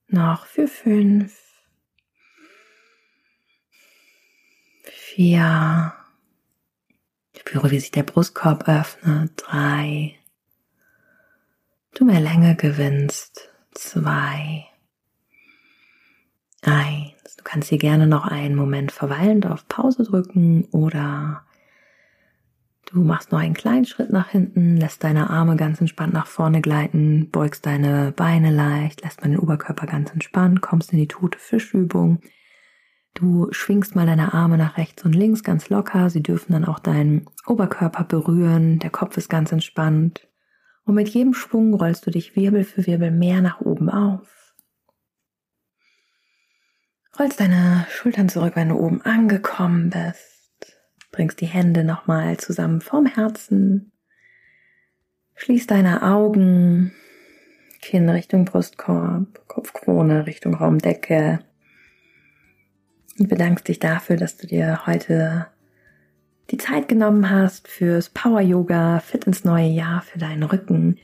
Noch 0.07 0.45
für 0.45 0.67
fünf, 0.67 1.37
vier, 4.83 5.93
spüre, 7.37 7.71
wie 7.71 7.79
sich 7.79 7.91
der 7.91 8.03
Brustkorb 8.03 8.67
öffnet, 8.67 9.31
drei, 9.35 10.17
du 11.95 12.05
mehr 12.05 12.21
Länge 12.21 12.55
gewinnst, 12.55 13.49
zwei, 13.71 14.65
eins. 16.61 17.35
Du 17.37 17.43
kannst 17.43 17.69
hier 17.69 17.77
gerne 17.77 18.07
noch 18.07 18.25
einen 18.25 18.55
Moment 18.55 18.91
verweilend 18.91 19.45
auf 19.45 19.67
Pause 19.67 20.03
drücken 20.03 20.65
oder 20.71 21.45
Du 22.85 23.03
machst 23.03 23.31
noch 23.31 23.39
einen 23.39 23.55
kleinen 23.55 23.85
Schritt 23.85 24.11
nach 24.11 24.29
hinten, 24.29 24.77
lässt 24.77 25.03
deine 25.03 25.29
Arme 25.29 25.55
ganz 25.55 25.81
entspannt 25.81 26.13
nach 26.13 26.27
vorne 26.27 26.61
gleiten, 26.61 27.29
beugst 27.31 27.65
deine 27.65 28.13
Beine 28.15 28.51
leicht, 28.51 29.01
lässt 29.01 29.21
mal 29.21 29.29
den 29.29 29.39
Oberkörper 29.39 29.87
ganz 29.87 30.11
entspannt, 30.11 30.61
kommst 30.61 30.93
in 30.93 30.99
die 30.99 31.07
tote 31.07 31.39
Fischübung. 31.39 32.21
Du 33.15 33.47
schwingst 33.51 33.95
mal 33.95 34.05
deine 34.05 34.33
Arme 34.33 34.57
nach 34.57 34.77
rechts 34.77 35.03
und 35.03 35.13
links 35.15 35.41
ganz 35.41 35.69
locker. 35.69 36.09
Sie 36.09 36.21
dürfen 36.21 36.51
dann 36.51 36.65
auch 36.65 36.79
deinen 36.79 37.27
Oberkörper 37.47 38.03
berühren. 38.03 38.77
Der 38.79 38.89
Kopf 38.89 39.15
ist 39.17 39.29
ganz 39.29 39.51
entspannt. 39.51 40.27
Und 40.83 40.95
mit 40.95 41.09
jedem 41.09 41.33
Schwung 41.33 41.73
rollst 41.73 42.05
du 42.05 42.11
dich 42.11 42.35
Wirbel 42.35 42.65
für 42.65 42.85
Wirbel 42.85 43.11
mehr 43.11 43.41
nach 43.41 43.61
oben 43.61 43.89
auf. 43.89 44.53
Rollst 47.17 47.39
deine 47.39 47.87
Schultern 47.89 48.27
zurück, 48.27 48.55
wenn 48.55 48.69
du 48.69 48.75
oben 48.75 49.01
angekommen 49.01 49.89
bist. 49.89 50.34
Bringst 51.15 51.39
die 51.39 51.45
Hände 51.45 51.85
nochmal 51.85 52.35
zusammen 52.35 52.81
vorm 52.81 53.05
Herzen. 53.05 53.93
Schließ 55.35 55.65
deine 55.65 56.03
Augen. 56.03 56.91
Kinn 57.81 58.09
Richtung 58.09 58.43
Brustkorb, 58.43 59.47
Kopfkrone 59.47 60.25
Richtung 60.27 60.55
Raumdecke. 60.55 61.39
Und 63.17 63.29
bedankst 63.29 63.69
dich 63.69 63.79
dafür, 63.79 64.17
dass 64.17 64.35
du 64.35 64.45
dir 64.45 64.85
heute 64.87 65.47
die 66.51 66.57
Zeit 66.57 66.89
genommen 66.89 67.29
hast 67.29 67.69
fürs 67.69 68.09
Power 68.09 68.41
Yoga, 68.41 68.99
fit 68.99 69.23
ins 69.23 69.45
neue 69.45 69.69
Jahr, 69.69 70.01
für 70.01 70.19
deinen 70.19 70.43
Rücken. 70.43 70.97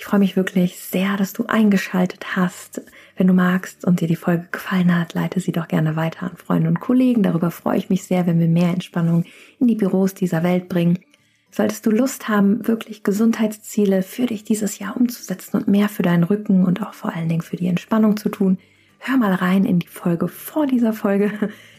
Ich 0.00 0.06
freue 0.06 0.20
mich 0.20 0.34
wirklich 0.34 0.78
sehr, 0.78 1.18
dass 1.18 1.34
du 1.34 1.44
eingeschaltet 1.44 2.34
hast. 2.34 2.80
Wenn 3.18 3.26
du 3.26 3.34
magst 3.34 3.84
und 3.84 4.00
dir 4.00 4.08
die 4.08 4.16
Folge 4.16 4.48
gefallen 4.50 4.98
hat, 4.98 5.12
leite 5.12 5.40
sie 5.40 5.52
doch 5.52 5.68
gerne 5.68 5.94
weiter 5.94 6.22
an 6.22 6.38
Freunde 6.38 6.70
und 6.70 6.80
Kollegen. 6.80 7.22
Darüber 7.22 7.50
freue 7.50 7.76
ich 7.76 7.90
mich 7.90 8.04
sehr, 8.04 8.26
wenn 8.26 8.40
wir 8.40 8.48
mehr 8.48 8.70
Entspannung 8.70 9.24
in 9.58 9.66
die 9.66 9.74
Büros 9.74 10.14
dieser 10.14 10.42
Welt 10.42 10.70
bringen. 10.70 11.00
Solltest 11.50 11.84
du 11.84 11.90
Lust 11.90 12.28
haben, 12.28 12.66
wirklich 12.66 13.02
Gesundheitsziele 13.02 14.02
für 14.02 14.24
dich 14.24 14.42
dieses 14.42 14.78
Jahr 14.78 14.96
umzusetzen 14.96 15.58
und 15.58 15.68
mehr 15.68 15.90
für 15.90 16.02
deinen 16.02 16.24
Rücken 16.24 16.64
und 16.64 16.80
auch 16.80 16.94
vor 16.94 17.14
allen 17.14 17.28
Dingen 17.28 17.42
für 17.42 17.58
die 17.58 17.68
Entspannung 17.68 18.16
zu 18.16 18.30
tun, 18.30 18.56
hör 19.00 19.18
mal 19.18 19.34
rein 19.34 19.66
in 19.66 19.80
die 19.80 19.86
Folge 19.86 20.28
vor 20.28 20.66
dieser 20.66 20.94
Folge. 20.94 21.30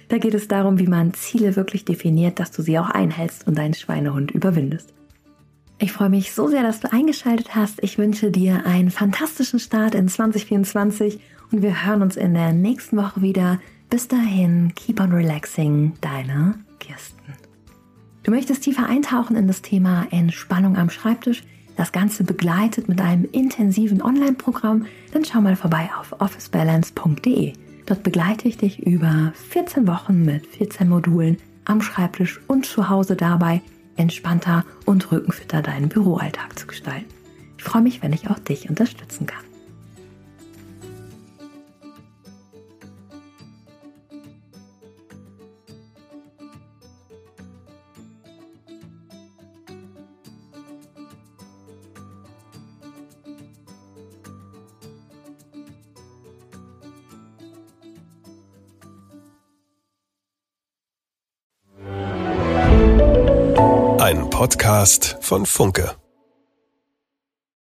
Da 0.09 0.19
geht 0.19 0.35
es 0.35 0.47
darum, 0.47 0.77
wie 0.77 0.87
man 0.87 1.15
Ziele 1.15 1.55
wirklich 1.55 1.85
definiert, 1.85 2.39
dass 2.39 2.51
du 2.51 2.61
sie 2.61 2.77
auch 2.77 2.91
einhältst 2.91 3.47
und 3.47 3.57
deinen 3.57 3.73
Schweinehund 3.73 4.29
überwindest. 4.29 4.93
Ich 5.83 5.93
freue 5.93 6.09
mich 6.09 6.31
so 6.31 6.47
sehr, 6.47 6.61
dass 6.61 6.79
du 6.79 6.93
eingeschaltet 6.93 7.55
hast. 7.55 7.81
Ich 7.81 7.97
wünsche 7.97 8.29
dir 8.29 8.67
einen 8.67 8.91
fantastischen 8.91 9.59
Start 9.59 9.95
in 9.95 10.07
2024 10.07 11.19
und 11.51 11.63
wir 11.63 11.83
hören 11.83 12.03
uns 12.03 12.17
in 12.17 12.35
der 12.35 12.53
nächsten 12.53 12.97
Woche 12.97 13.23
wieder. 13.23 13.59
Bis 13.89 14.07
dahin, 14.07 14.73
keep 14.75 15.01
on 15.01 15.11
relaxing, 15.11 15.93
deine 15.99 16.53
Kirsten. 16.79 17.33
Du 18.21 18.29
möchtest 18.29 18.61
tiefer 18.61 18.85
eintauchen 18.85 19.35
in 19.35 19.47
das 19.47 19.63
Thema 19.63 20.05
Entspannung 20.11 20.77
am 20.77 20.91
Schreibtisch, 20.91 21.41
das 21.77 21.91
Ganze 21.91 22.23
begleitet 22.23 22.87
mit 22.87 23.01
einem 23.01 23.25
intensiven 23.31 24.03
Online-Programm, 24.03 24.85
dann 25.13 25.25
schau 25.25 25.41
mal 25.41 25.55
vorbei 25.55 25.89
auf 25.99 26.13
officebalance.de. 26.21 27.53
Dort 27.87 28.03
begleite 28.03 28.47
ich 28.47 28.57
dich 28.57 28.85
über 28.85 29.33
14 29.49 29.87
Wochen 29.87 30.21
mit 30.21 30.45
14 30.45 30.87
Modulen 30.87 31.37
am 31.65 31.81
Schreibtisch 31.81 32.39
und 32.47 32.67
zu 32.67 32.87
Hause 32.87 33.15
dabei, 33.15 33.61
entspannter 33.95 34.65
und 34.85 35.11
rückenfitter 35.11 35.61
deinen 35.61 35.89
Büroalltag 35.89 36.57
zu 36.57 36.67
gestalten. 36.67 37.13
Ich 37.57 37.63
freue 37.63 37.81
mich, 37.81 38.01
wenn 38.01 38.13
ich 38.13 38.29
auch 38.29 38.39
dich 38.39 38.69
unterstützen 38.69 39.25
kann. 39.25 39.43
Podcast 64.71 65.17
von 65.19 65.45
Funke. 65.45 66.00